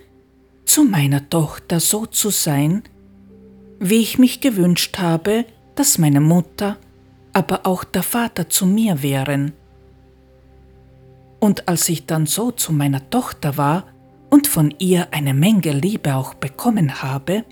zu 0.63 0.85
meiner 0.85 1.29
Tochter 1.29 1.81
so 1.81 2.05
zu 2.05 2.29
sein, 2.29 2.83
wie 3.81 3.99
ich 3.99 4.17
mich 4.17 4.39
gewünscht 4.39 4.97
habe, 4.97 5.43
dass 5.75 5.97
meine 5.97 6.21
Mutter 6.21 6.77
aber 7.33 7.65
auch 7.65 7.83
der 7.83 8.03
Vater 8.03 8.49
zu 8.49 8.65
mir 8.65 9.01
wären. 9.01 9.53
Und 11.39 11.67
als 11.67 11.87
ich 11.89 12.05
dann 12.05 12.25
so 12.25 12.51
zu 12.51 12.73
meiner 12.73 13.09
Tochter 13.09 13.57
war 13.57 13.85
und 14.29 14.47
von 14.47 14.73
ihr 14.79 15.07
eine 15.11 15.33
Menge 15.33 15.71
Liebe 15.71 16.15
auch 16.15 16.33
bekommen 16.33 17.01
habe, 17.01 17.45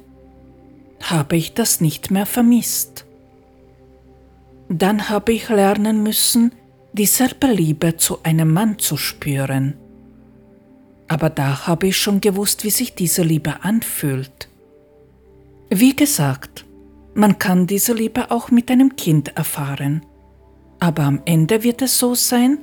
habe 1.02 1.38
ich 1.38 1.54
das 1.54 1.80
nicht 1.80 2.12
mehr 2.12 2.26
vermisst. 2.26 3.06
Dann 4.70 5.10
habe 5.10 5.34
ich 5.34 5.48
lernen 5.50 6.04
müssen, 6.04 6.52
dieselbe 6.92 7.48
Liebe 7.48 7.98
zu 7.98 8.24
einem 8.24 8.52
Mann 8.52 8.80
zu 8.80 8.98
spüren. 8.98 9.76
Aber 11.08 11.30
da 11.30 11.68
habe 11.68 11.88
ich 11.88 11.98
schon 11.98 12.20
gewusst, 12.20 12.64
wie 12.64 12.70
sich 12.70 12.96
diese 12.96 13.22
Liebe 13.22 13.64
anfühlt. 13.64 14.50
Wie 15.70 15.96
gesagt, 15.96 16.66
man 17.18 17.40
kann 17.40 17.66
diese 17.66 17.94
Liebe 17.94 18.30
auch 18.30 18.52
mit 18.52 18.70
einem 18.70 18.96
Kind 18.96 19.36
erfahren. 19.36 20.06
Aber 20.80 21.04
am 21.04 21.22
Ende 21.26 21.64
wird 21.64 21.82
es 21.82 21.98
so 21.98 22.14
sein, 22.14 22.60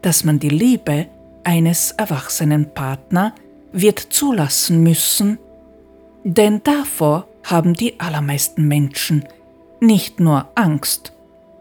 dass 0.00 0.24
man 0.24 0.38
die 0.38 0.48
Liebe 0.48 1.06
eines 1.44 1.90
erwachsenen 1.90 2.72
Partner 2.72 3.34
wird 3.72 3.98
zulassen 3.98 4.82
müssen, 4.82 5.38
denn 6.24 6.62
davor 6.64 7.28
haben 7.44 7.74
die 7.74 8.00
allermeisten 8.00 8.66
Menschen 8.66 9.24
nicht 9.80 10.18
nur 10.18 10.48
Angst, 10.54 11.12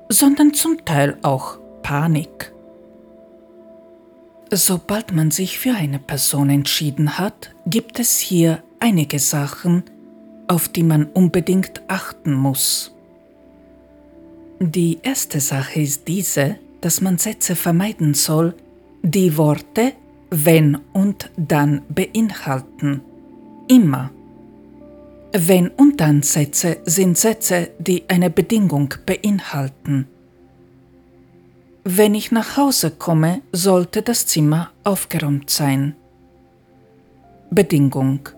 sondern 0.07 0.53
zum 0.53 0.85
Teil 0.85 1.17
auch 1.21 1.59
Panik. 1.83 2.53
Sobald 4.49 5.11
man 5.13 5.31
sich 5.31 5.59
für 5.59 5.73
eine 5.73 5.99
Person 5.99 6.49
entschieden 6.49 7.17
hat, 7.17 7.53
gibt 7.65 7.99
es 7.99 8.17
hier 8.17 8.63
einige 8.79 9.19
Sachen, 9.19 9.83
auf 10.49 10.67
die 10.67 10.83
man 10.83 11.05
unbedingt 11.05 11.81
achten 11.87 12.33
muss. 12.33 12.93
Die 14.59 14.99
erste 15.03 15.39
Sache 15.39 15.79
ist 15.79 16.09
diese, 16.09 16.57
dass 16.81 16.99
man 16.99 17.17
Sätze 17.17 17.55
vermeiden 17.55 18.13
soll, 18.13 18.55
die 19.01 19.37
Worte 19.37 19.93
wenn 20.31 20.77
und 20.93 21.31
dann 21.37 21.81
beinhalten. 21.89 23.01
Immer. 23.67 24.11
Wenn 25.31 25.69
und 25.69 26.01
dann 26.01 26.23
Sätze 26.23 26.77
sind 26.85 27.17
Sätze, 27.17 27.71
die 27.79 28.03
eine 28.07 28.29
Bedingung 28.29 28.93
beinhalten. 29.05 30.07
Wenn 31.83 32.13
ich 32.15 32.31
nach 32.31 32.57
Hause 32.57 32.91
komme, 32.91 33.41
sollte 33.51 34.01
das 34.01 34.25
Zimmer 34.25 34.71
aufgeräumt 34.83 35.49
sein. 35.49 35.95
Bedingung. 37.49 38.29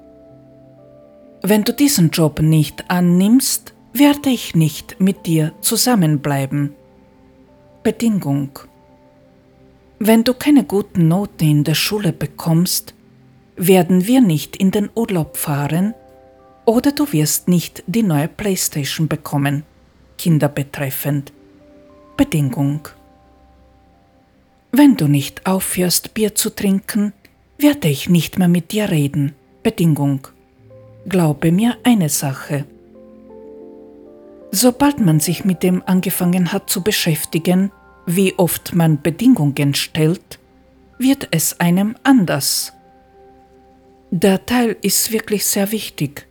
Wenn 1.44 1.64
du 1.64 1.74
diesen 1.74 2.12
Job 2.12 2.40
nicht 2.40 2.90
annimmst, 2.92 3.74
werde 3.94 4.30
ich 4.30 4.56
nicht 4.56 5.00
mit 5.00 5.26
dir 5.26 5.54
zusammenbleiben. 5.62 6.74
Bedingung. 7.82 8.60
Wenn 9.98 10.24
du 10.24 10.36
keine 10.36 10.64
guten 10.64 11.08
Noten 11.08 11.44
in 11.44 11.64
der 11.64 11.74
Schule 11.74 12.14
bekommst, 12.14 12.94
werden 13.56 14.06
wir 14.06 14.22
nicht 14.22 14.56
in 14.56 14.70
den 14.70 14.90
Urlaub 14.94 15.36
fahren 15.36 15.96
oder 16.66 16.92
du 16.92 17.12
wirst 17.12 17.48
nicht 17.48 17.84
die 17.88 18.04
neue 18.04 18.28
Playstation 18.28 19.08
bekommen, 19.08 19.64
Kinder 20.20 20.48
betreffend. 20.48 21.34
Bedingung. 22.18 22.88
Wenn 24.72 24.96
du 24.96 25.08
nicht 25.08 25.48
aufhörst, 25.48 26.14
Bier 26.14 26.36
zu 26.36 26.52
trinken, 26.52 27.14
werde 27.58 27.88
ich 27.88 28.10
nicht 28.10 28.38
mehr 28.38 28.48
mit 28.48 28.72
dir 28.72 28.92
reden. 28.92 29.34
Bedingung. 29.64 30.28
Glaube 31.08 31.52
mir 31.52 31.78
eine 31.84 32.10
Sache. 32.10 32.66
Sobald 34.52 35.00
man 35.00 35.20
sich 35.20 35.46
mit 35.46 35.64
dem 35.64 35.82
angefangen 35.86 36.52
hat 36.52 36.70
zu 36.70 36.84
beschäftigen, 36.84 37.72
wie 38.06 38.38
oft 38.38 38.76
man 38.76 39.02
Bedingungen 39.02 39.74
stellt, 39.74 40.40
wird 41.00 41.30
es 41.32 41.60
einem 41.60 41.96
anders. 42.04 42.74
Der 44.12 44.46
Teil 44.46 44.76
ist 44.82 45.12
wirklich 45.12 45.46
sehr 45.46 45.72
wichtig. 45.72 46.28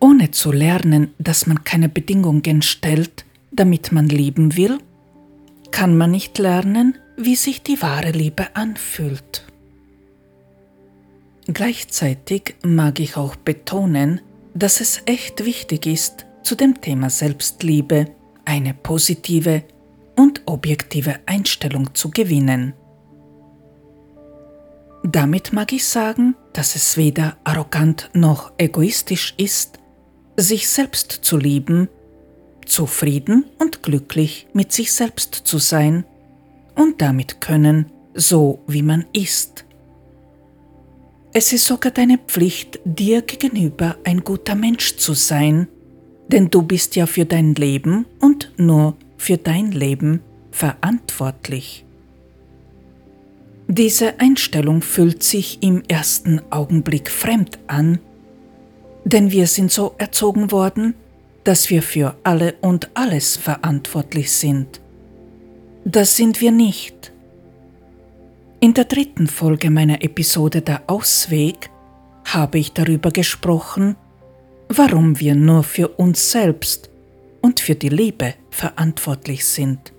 Ohne 0.00 0.32
zu 0.32 0.52
lernen, 0.52 1.14
dass 1.18 1.46
man 1.46 1.64
keine 1.64 1.88
Bedingungen 1.88 2.62
stellt, 2.62 3.24
damit 3.50 3.90
man 3.92 4.08
lieben 4.08 4.56
will, 4.56 4.78
kann 5.70 5.96
man 5.96 6.10
nicht 6.10 6.38
lernen, 6.38 6.98
wie 7.16 7.36
sich 7.36 7.62
die 7.62 7.80
wahre 7.80 8.10
Liebe 8.10 8.54
anfühlt. 8.54 9.46
Gleichzeitig 11.46 12.54
mag 12.62 13.00
ich 13.00 13.16
auch 13.16 13.36
betonen, 13.36 14.20
dass 14.54 14.80
es 14.80 15.02
echt 15.06 15.44
wichtig 15.44 15.86
ist, 15.86 16.26
zu 16.42 16.54
dem 16.54 16.80
Thema 16.80 17.10
Selbstliebe 17.10 18.06
eine 18.44 18.74
positive 18.74 19.64
und 20.16 20.42
objektive 20.46 21.20
Einstellung 21.26 21.94
zu 21.94 22.10
gewinnen. 22.10 22.74
Damit 25.04 25.52
mag 25.52 25.72
ich 25.72 25.84
sagen, 25.86 26.36
dass 26.52 26.76
es 26.76 26.96
weder 26.96 27.36
arrogant 27.44 28.10
noch 28.12 28.52
egoistisch 28.58 29.34
ist, 29.36 29.78
sich 30.36 30.68
selbst 30.68 31.10
zu 31.10 31.36
lieben, 31.36 31.88
zufrieden 32.66 33.44
und 33.58 33.82
glücklich 33.82 34.46
mit 34.52 34.72
sich 34.72 34.92
selbst 34.92 35.34
zu 35.34 35.58
sein 35.58 36.04
und 36.76 37.02
damit 37.02 37.40
können, 37.40 37.90
so 38.14 38.60
wie 38.66 38.82
man 38.82 39.06
ist. 39.12 39.64
Es 41.34 41.52
ist 41.52 41.64
sogar 41.64 41.92
deine 41.92 42.18
Pflicht, 42.18 42.78
dir 42.84 43.22
gegenüber 43.22 43.96
ein 44.04 44.22
guter 44.22 44.54
Mensch 44.54 44.96
zu 44.96 45.14
sein, 45.14 45.66
denn 46.28 46.50
du 46.50 46.62
bist 46.62 46.94
ja 46.94 47.06
für 47.06 47.24
dein 47.24 47.54
Leben 47.54 48.04
und 48.20 48.52
nur 48.58 48.96
für 49.16 49.38
dein 49.38 49.72
Leben 49.72 50.20
verantwortlich. 50.50 51.86
Diese 53.66 54.20
Einstellung 54.20 54.82
fühlt 54.82 55.22
sich 55.22 55.62
im 55.62 55.82
ersten 55.88 56.42
Augenblick 56.50 57.10
fremd 57.10 57.58
an, 57.66 57.98
denn 59.04 59.30
wir 59.30 59.46
sind 59.46 59.72
so 59.72 59.94
erzogen 59.96 60.50
worden, 60.52 60.94
dass 61.44 61.70
wir 61.70 61.82
für 61.82 62.14
alle 62.24 62.54
und 62.60 62.90
alles 62.92 63.38
verantwortlich 63.38 64.30
sind. 64.32 64.82
Das 65.86 66.16
sind 66.16 66.42
wir 66.42 66.52
nicht. 66.52 67.11
In 68.62 68.74
der 68.74 68.84
dritten 68.84 69.26
Folge 69.26 69.70
meiner 69.70 70.04
Episode 70.04 70.62
Der 70.62 70.84
Ausweg 70.86 71.68
habe 72.24 72.60
ich 72.60 72.72
darüber 72.72 73.10
gesprochen, 73.10 73.96
warum 74.68 75.18
wir 75.18 75.34
nur 75.34 75.64
für 75.64 75.88
uns 75.88 76.30
selbst 76.30 76.88
und 77.40 77.58
für 77.58 77.74
die 77.74 77.88
Liebe 77.88 78.34
verantwortlich 78.50 79.44
sind. 79.44 79.92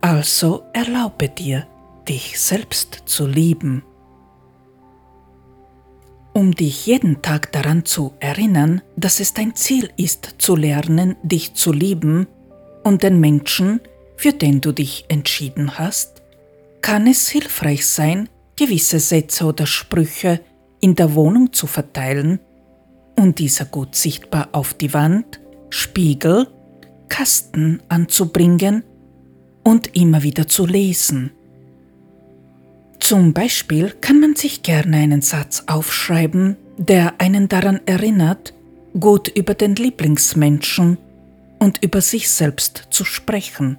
Also 0.00 0.62
erlaube 0.72 1.28
dir, 1.28 1.66
dich 2.08 2.38
selbst 2.38 3.02
zu 3.06 3.26
lieben. 3.26 3.82
Um 6.32 6.54
dich 6.54 6.86
jeden 6.86 7.22
Tag 7.22 7.50
daran 7.50 7.86
zu 7.86 8.12
erinnern, 8.20 8.82
dass 8.94 9.18
es 9.18 9.34
dein 9.34 9.56
Ziel 9.56 9.90
ist, 9.96 10.36
zu 10.38 10.54
lernen, 10.54 11.16
dich 11.24 11.54
zu 11.54 11.72
lieben 11.72 12.28
und 12.84 13.02
den 13.02 13.18
Menschen, 13.18 13.80
für 14.16 14.32
den 14.32 14.60
du 14.60 14.70
dich 14.70 15.06
entschieden 15.08 15.76
hast, 15.76 16.17
kann 16.82 17.06
es 17.06 17.28
hilfreich 17.28 17.86
sein, 17.86 18.28
gewisse 18.56 18.98
Sätze 18.98 19.44
oder 19.44 19.66
Sprüche 19.66 20.40
in 20.80 20.94
der 20.94 21.14
Wohnung 21.14 21.52
zu 21.52 21.66
verteilen 21.66 22.40
und 23.16 23.38
diese 23.38 23.66
gut 23.66 23.94
sichtbar 23.94 24.48
auf 24.52 24.74
die 24.74 24.94
Wand, 24.94 25.40
Spiegel, 25.70 26.46
Kasten 27.08 27.82
anzubringen 27.88 28.84
und 29.64 29.96
immer 29.96 30.22
wieder 30.22 30.46
zu 30.46 30.66
lesen. 30.66 31.32
Zum 33.00 33.32
Beispiel 33.32 33.94
kann 34.00 34.20
man 34.20 34.36
sich 34.36 34.62
gerne 34.62 34.98
einen 34.98 35.22
Satz 35.22 35.64
aufschreiben, 35.66 36.56
der 36.76 37.20
einen 37.20 37.48
daran 37.48 37.80
erinnert, 37.86 38.54
gut 38.98 39.28
über 39.28 39.54
den 39.54 39.74
Lieblingsmenschen 39.74 40.98
und 41.58 41.82
über 41.82 42.00
sich 42.00 42.28
selbst 42.30 42.88
zu 42.90 43.04
sprechen 43.04 43.78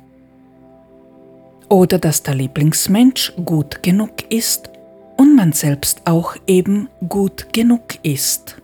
oder 1.69 1.99
dass 1.99 2.23
der 2.23 2.36
Lieblingsmensch 2.36 3.34
gut 3.45 3.82
genug 3.84 4.29
ist 4.29 4.69
und 5.17 5.36
man 5.36 5.53
selbst 5.53 6.01
auch 6.05 6.36
eben 6.47 6.89
gut 7.08 7.53
genug 7.53 8.03
ist. 8.03 8.58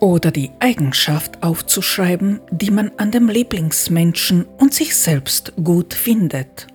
Oder 0.00 0.30
die 0.30 0.50
Eigenschaft 0.60 1.42
aufzuschreiben, 1.42 2.40
die 2.50 2.70
man 2.70 2.92
an 2.96 3.10
dem 3.10 3.28
Lieblingsmenschen 3.28 4.46
und 4.58 4.72
sich 4.72 4.96
selbst 4.96 5.52
gut 5.62 5.92
findet. 5.92 6.68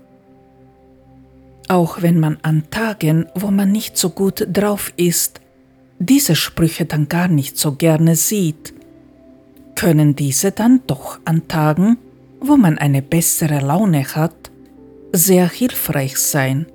Auch 1.69 2.01
wenn 2.01 2.19
man 2.19 2.38
an 2.41 2.63
Tagen, 2.69 3.27
wo 3.34 3.49
man 3.49 3.71
nicht 3.71 3.97
so 3.97 4.10
gut 4.10 4.45
drauf 4.51 4.91
ist, 4.97 5.39
diese 5.99 6.36
Sprüche 6.36 6.86
dann 6.86 7.08
gar 7.08 7.29
nicht 7.29 7.58
so 7.58 7.71
gerne 7.71 8.17
sieht, 8.17 8.73
können 9.75 10.15
diese 10.15 10.51
dann 10.51 10.82
doch 10.86 11.19
an 11.23 11.47
Tagen, 11.47 11.97
wo 12.41 12.58
man 12.58 12.77
eine 12.77 13.01
bessere 13.01 13.60
Laune 13.60 14.03
hat, 14.03 14.51
sehr 15.13 15.47
hilfreich 15.47 16.17
sein. 16.17 16.65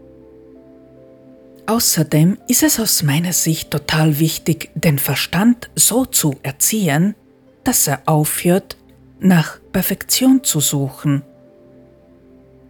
Außerdem 1.67 2.39
ist 2.47 2.63
es 2.63 2.81
aus 2.81 3.03
meiner 3.03 3.35
Sicht 3.35 3.71
total 3.71 4.19
wichtig, 4.21 4.71
den 4.75 4.99
Verstand 4.99 5.69
so 5.75 6.07
zu 6.07 6.37
erziehen, 6.43 7.15
dass 7.65 7.87
er 7.87 8.01
aufhört, 8.07 8.79
nach 9.21 9.59
Perfektion 9.73 10.45
zu 10.45 10.61
suchen. 10.61 11.23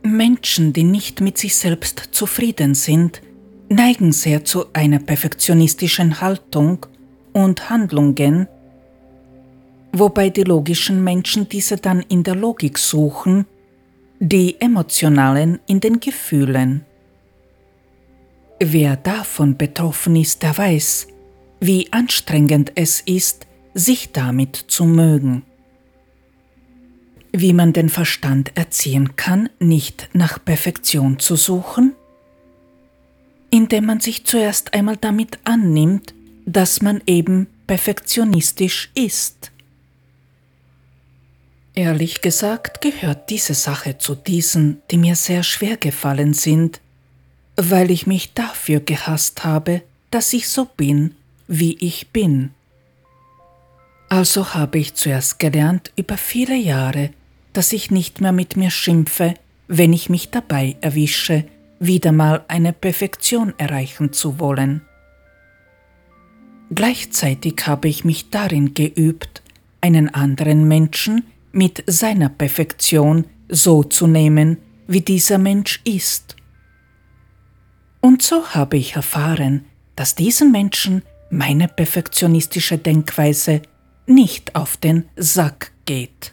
Menschen, 0.02 0.72
die 0.72 0.84
nicht 0.84 1.20
mit 1.20 1.36
sich 1.36 1.54
selbst 1.54 2.08
zufrieden 2.10 2.74
sind, 2.74 3.20
neigen 3.68 4.12
sehr 4.12 4.44
zu 4.44 4.66
einer 4.72 4.98
perfektionistischen 4.98 6.22
Haltung 6.22 6.86
und 7.34 7.68
Handlungen, 7.68 8.48
wobei 9.92 10.30
die 10.30 10.44
logischen 10.44 11.04
Menschen 11.04 11.48
diese 11.48 11.76
dann 11.76 12.00
in 12.08 12.22
der 12.24 12.34
Logik 12.34 12.78
suchen 12.78 13.46
die 14.20 14.60
emotionalen 14.60 15.60
in 15.66 15.80
den 15.80 16.00
Gefühlen. 16.00 16.84
Wer 18.58 18.96
davon 18.96 19.56
betroffen 19.56 20.16
ist, 20.16 20.42
der 20.42 20.56
weiß, 20.58 21.06
wie 21.60 21.92
anstrengend 21.92 22.72
es 22.74 23.00
ist, 23.00 23.46
sich 23.74 24.10
damit 24.12 24.56
zu 24.56 24.84
mögen. 24.84 25.42
Wie 27.30 27.52
man 27.52 27.72
den 27.72 27.88
Verstand 27.88 28.56
erziehen 28.56 29.14
kann, 29.14 29.50
nicht 29.60 30.08
nach 30.12 30.44
Perfektion 30.44 31.20
zu 31.20 31.36
suchen, 31.36 31.94
indem 33.50 33.86
man 33.86 34.00
sich 34.00 34.24
zuerst 34.24 34.74
einmal 34.74 34.96
damit 34.96 35.38
annimmt, 35.44 36.14
dass 36.44 36.82
man 36.82 37.02
eben 37.06 37.46
perfektionistisch 37.66 38.90
ist. 38.94 39.37
Ehrlich 41.78 42.22
gesagt 42.22 42.80
gehört 42.80 43.30
diese 43.30 43.54
Sache 43.54 43.98
zu 43.98 44.16
diesen, 44.16 44.82
die 44.90 44.96
mir 44.96 45.14
sehr 45.14 45.44
schwer 45.44 45.76
gefallen 45.76 46.34
sind, 46.34 46.80
weil 47.54 47.92
ich 47.92 48.04
mich 48.04 48.34
dafür 48.34 48.80
gehasst 48.80 49.44
habe, 49.44 49.82
dass 50.10 50.32
ich 50.32 50.48
so 50.48 50.64
bin 50.64 51.14
wie 51.46 51.76
ich 51.78 52.08
bin. 52.08 52.50
Also 54.08 54.54
habe 54.54 54.80
ich 54.80 54.94
zuerst 54.94 55.38
gelernt 55.38 55.92
über 55.94 56.16
viele 56.16 56.56
Jahre, 56.56 57.10
dass 57.52 57.72
ich 57.72 57.92
nicht 57.92 58.20
mehr 58.20 58.32
mit 58.32 58.56
mir 58.56 58.72
schimpfe, 58.72 59.34
wenn 59.68 59.92
ich 59.92 60.10
mich 60.10 60.30
dabei 60.30 60.74
erwische, 60.80 61.44
wieder 61.78 62.10
mal 62.10 62.44
eine 62.48 62.72
Perfektion 62.72 63.54
erreichen 63.56 64.12
zu 64.12 64.40
wollen. 64.40 64.82
Gleichzeitig 66.74 67.68
habe 67.68 67.86
ich 67.86 68.04
mich 68.04 68.30
darin 68.30 68.74
geübt, 68.74 69.42
einen 69.80 70.12
anderen 70.12 70.66
Menschen 70.66 71.22
mit 71.52 71.82
seiner 71.86 72.28
Perfektion 72.28 73.24
so 73.48 73.82
zu 73.82 74.06
nehmen, 74.06 74.58
wie 74.86 75.00
dieser 75.00 75.38
Mensch 75.38 75.80
ist. 75.84 76.36
Und 78.00 78.22
so 78.22 78.46
habe 78.48 78.76
ich 78.76 78.94
erfahren, 78.94 79.64
dass 79.96 80.14
diesen 80.14 80.52
Menschen 80.52 81.02
meine 81.30 81.68
perfektionistische 81.68 82.78
Denkweise 82.78 83.62
nicht 84.06 84.54
auf 84.54 84.76
den 84.76 85.04
Sack 85.16 85.72
geht. 85.84 86.32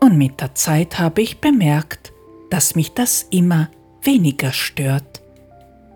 Und 0.00 0.18
mit 0.18 0.40
der 0.40 0.54
Zeit 0.54 0.98
habe 0.98 1.22
ich 1.22 1.38
bemerkt, 1.38 2.12
dass 2.50 2.74
mich 2.74 2.92
das 2.92 3.26
immer 3.30 3.70
weniger 4.02 4.52
stört, 4.52 5.22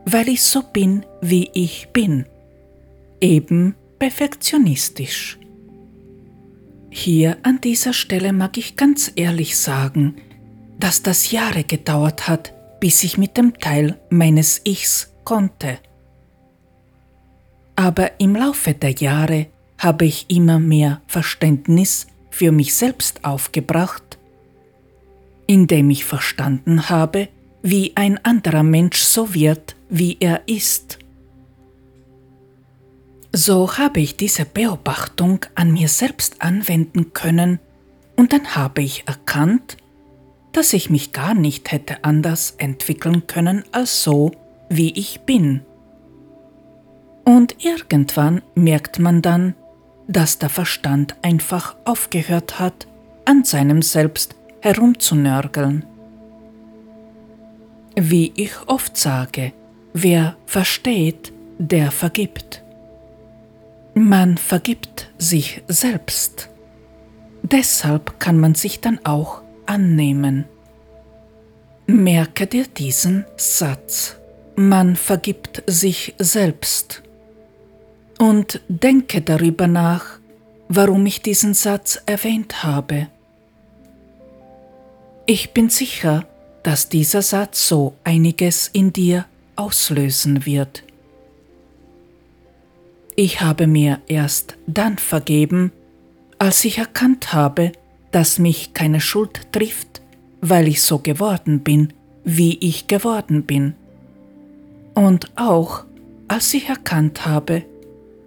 weil 0.05 0.29
ich 0.29 0.43
so 0.43 0.63
bin, 0.63 1.05
wie 1.21 1.51
ich 1.55 1.89
bin, 1.93 2.25
eben 3.21 3.75
perfektionistisch. 3.99 5.39
Hier 6.99 7.37
an 7.43 7.61
dieser 7.61 7.93
Stelle 7.93 8.33
mag 8.33 8.57
ich 8.57 8.75
ganz 8.75 9.13
ehrlich 9.17 9.59
sagen, 9.59 10.17
dass 10.81 11.03
das 11.03 11.31
Jahre 11.31 11.63
gedauert 11.63 12.27
hat, 12.27 12.55
bis 12.81 13.05
ich 13.05 13.19
mit 13.19 13.37
dem 13.37 13.59
Teil 13.59 14.01
meines 14.09 14.63
Ichs 14.65 15.13
konnte. 15.23 15.79
Aber 17.77 18.19
im 18.19 18.35
Laufe 18.35 18.73
der 18.73 18.93
Jahre 18.93 19.49
habe 19.77 20.07
ich 20.07 20.25
immer 20.31 20.59
mehr 20.59 21.03
Verständnis 21.07 22.07
für 22.31 22.51
mich 22.51 22.75
selbst 22.75 23.27
aufgebracht, 23.27 24.17
indem 25.47 25.91
ich 25.91 26.07
verstanden 26.07 26.89
habe, 26.89 27.29
wie 27.61 27.93
ein 27.95 28.25
anderer 28.25 28.63
Mensch 28.63 29.01
so 29.03 29.35
wird, 29.35 29.77
wie 29.91 30.17
er 30.19 30.49
ist. 30.49 30.99
So 33.39 33.77
habe 33.77 34.01
ich 34.01 34.17
diese 34.17 34.47
Beobachtung 34.47 35.45
an 35.57 35.71
mir 35.71 35.89
selbst 35.89 36.41
anwenden 36.41 37.13
können 37.13 37.59
und 38.17 38.33
dann 38.33 38.57
habe 38.57 38.81
ich 38.81 39.07
erkannt, 39.07 39.77
dass 40.53 40.73
ich 40.73 40.89
mich 40.89 41.13
gar 41.13 41.35
nicht 41.35 41.71
hätte 41.71 42.03
anders 42.03 42.55
entwickeln 42.57 43.27
können 43.27 43.63
als 43.73 44.03
so, 44.03 44.31
wie 44.71 44.91
ich 44.99 45.21
bin. 45.27 45.61
Und 47.27 47.63
irgendwann 47.63 48.41
merkt 48.55 49.01
man 49.01 49.21
dann, 49.21 49.55
dass 50.09 50.39
der 50.39 50.49
Verstand 50.49 51.15
einfach 51.21 51.77
aufgehört 51.85 52.59
hat, 52.59 52.87
an 53.27 53.45
seinem 53.45 53.83
Selbst 53.83 54.35
herumzunörgeln. 54.63 55.85
Wie 57.97 58.33
ich 58.35 58.53
oft 58.67 58.97
sage, 58.97 59.53
wer 59.93 60.39
versteht, 60.47 61.35
der 61.59 61.91
vergibt. 61.91 62.63
Man 63.99 64.37
vergibt 64.37 65.09
sich 65.17 65.63
selbst. 65.69 66.51
Deshalb 67.43 68.21
kann 68.21 68.39
man 68.39 68.55
sich 68.55 68.81
dann 68.83 69.01
auch 69.07 69.41
annehmen. 69.65 70.45
Merke 71.87 72.47
dir 72.47 72.67
diesen 72.67 73.25
Satz. 73.39 74.17
Man 74.55 74.97
vergibt 74.97 75.63
sich 75.67 76.15
selbst. 76.19 77.05
Und 78.19 78.61
denke 78.69 79.23
darüber 79.23 79.67
nach, 79.67 80.19
warum 80.69 81.07
ich 81.07 81.23
diesen 81.23 81.55
Satz 81.55 81.99
erwähnt 82.05 82.65
habe. 82.65 83.07
Ich 85.25 85.55
bin 85.55 85.71
sicher, 85.71 86.27
dass 86.65 86.91
dieser 86.91 87.23
Satz 87.23 87.67
so 87.67 87.95
einiges 88.05 88.69
in 88.75 88.93
dir 88.93 89.25
auslösen 89.57 90.45
wird. 90.45 90.83
Ich 93.19 93.41
habe 93.41 93.67
mir 93.67 94.01
erst 94.09 94.59
dann 94.67 94.99
vergeben, 94.99 95.73
als 96.39 96.63
ich 96.67 96.77
erkannt 96.77 97.33
habe, 97.33 97.73
dass 98.13 98.39
mich 98.39 98.75
keine 98.75 99.01
Schuld 99.01 99.53
trifft, 99.53 100.03
weil 100.43 100.69
ich 100.69 100.83
so 100.83 100.99
geworden 100.99 101.61
bin, 101.61 101.95
wie 102.25 102.59
ich 102.59 102.89
geworden 102.89 103.45
bin. 103.45 103.75
Und 104.95 105.33
auch 105.37 105.85
als 106.29 106.53
ich 106.53 106.69
erkannt 106.69 107.25
habe, 107.25 107.63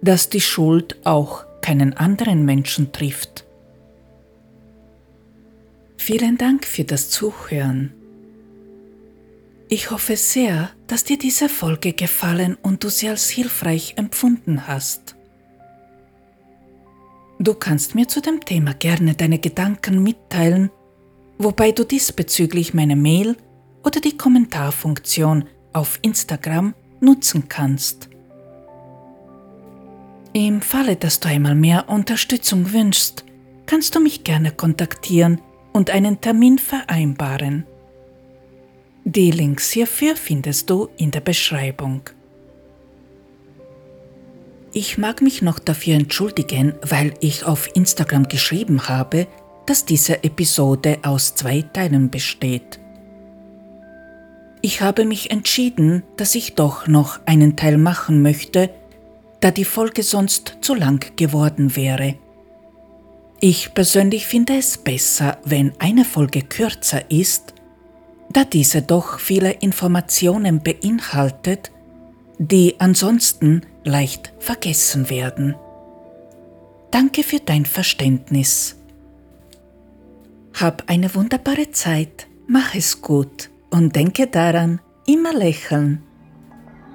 dass 0.02 0.28
die 0.28 0.40
Schuld 0.40 0.96
auch 1.04 1.44
keinen 1.60 1.96
anderen 1.96 2.44
Menschen 2.44 2.92
trifft. 2.92 3.44
Vielen 5.98 6.36
Dank 6.36 6.64
für 6.64 6.84
das 6.84 7.10
Zuhören. 7.10 7.92
Ich 9.72 9.92
hoffe 9.92 10.16
sehr, 10.16 10.70
dass 10.88 11.04
dir 11.04 11.16
diese 11.16 11.48
Folge 11.48 11.92
gefallen 11.92 12.58
und 12.60 12.82
du 12.82 12.88
sie 12.88 13.08
als 13.08 13.30
hilfreich 13.30 13.94
empfunden 13.96 14.66
hast. 14.66 15.14
Du 17.38 17.54
kannst 17.54 17.94
mir 17.94 18.08
zu 18.08 18.20
dem 18.20 18.44
Thema 18.44 18.74
gerne 18.74 19.14
deine 19.14 19.38
Gedanken 19.38 20.02
mitteilen, 20.02 20.70
wobei 21.38 21.70
du 21.70 21.84
diesbezüglich 21.84 22.74
meine 22.74 22.96
Mail 22.96 23.36
oder 23.84 24.00
die 24.00 24.16
Kommentarfunktion 24.16 25.44
auf 25.72 26.00
Instagram 26.02 26.74
nutzen 27.00 27.48
kannst. 27.48 28.08
Im 30.32 30.62
Falle, 30.62 30.96
dass 30.96 31.20
du 31.20 31.28
einmal 31.28 31.54
mehr 31.54 31.88
Unterstützung 31.88 32.72
wünschst, 32.72 33.24
kannst 33.66 33.94
du 33.94 34.00
mich 34.00 34.24
gerne 34.24 34.50
kontaktieren 34.50 35.40
und 35.72 35.90
einen 35.90 36.20
Termin 36.20 36.58
vereinbaren. 36.58 37.66
Die 39.16 39.32
Links 39.32 39.72
hierfür 39.72 40.14
findest 40.14 40.70
du 40.70 40.88
in 40.96 41.10
der 41.10 41.18
Beschreibung. 41.18 42.02
Ich 44.72 44.98
mag 44.98 45.20
mich 45.20 45.42
noch 45.42 45.58
dafür 45.58 45.96
entschuldigen, 45.96 46.74
weil 46.82 47.14
ich 47.18 47.42
auf 47.42 47.74
Instagram 47.74 48.28
geschrieben 48.28 48.86
habe, 48.86 49.26
dass 49.66 49.84
diese 49.84 50.22
Episode 50.22 50.98
aus 51.02 51.34
zwei 51.34 51.62
Teilen 51.62 52.10
besteht. 52.10 52.78
Ich 54.62 54.80
habe 54.80 55.04
mich 55.04 55.32
entschieden, 55.32 56.04
dass 56.16 56.36
ich 56.36 56.54
doch 56.54 56.86
noch 56.86 57.18
einen 57.26 57.56
Teil 57.56 57.78
machen 57.78 58.22
möchte, 58.22 58.70
da 59.40 59.50
die 59.50 59.64
Folge 59.64 60.04
sonst 60.04 60.58
zu 60.60 60.72
lang 60.72 61.04
geworden 61.16 61.74
wäre. 61.74 62.14
Ich 63.40 63.74
persönlich 63.74 64.28
finde 64.28 64.56
es 64.56 64.78
besser, 64.78 65.38
wenn 65.44 65.72
eine 65.80 66.04
Folge 66.04 66.42
kürzer 66.42 67.10
ist, 67.10 67.54
da 68.30 68.44
diese 68.44 68.82
doch 68.82 69.18
viele 69.18 69.50
Informationen 69.52 70.62
beinhaltet, 70.62 71.70
die 72.38 72.76
ansonsten 72.78 73.62
leicht 73.84 74.32
vergessen 74.38 75.10
werden. 75.10 75.54
Danke 76.90 77.22
für 77.22 77.38
dein 77.38 77.66
Verständnis. 77.66 78.76
Hab 80.54 80.84
eine 80.88 81.14
wunderbare 81.14 81.70
Zeit, 81.70 82.26
mach 82.46 82.74
es 82.74 83.00
gut 83.02 83.50
und 83.70 83.94
denke 83.94 84.26
daran, 84.26 84.80
immer 85.06 85.32
lächeln. 85.32 86.02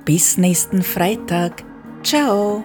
Bis 0.03 0.37
nächsten 0.37 0.83
Freitag. 0.83 1.63
Ciao. 2.03 2.63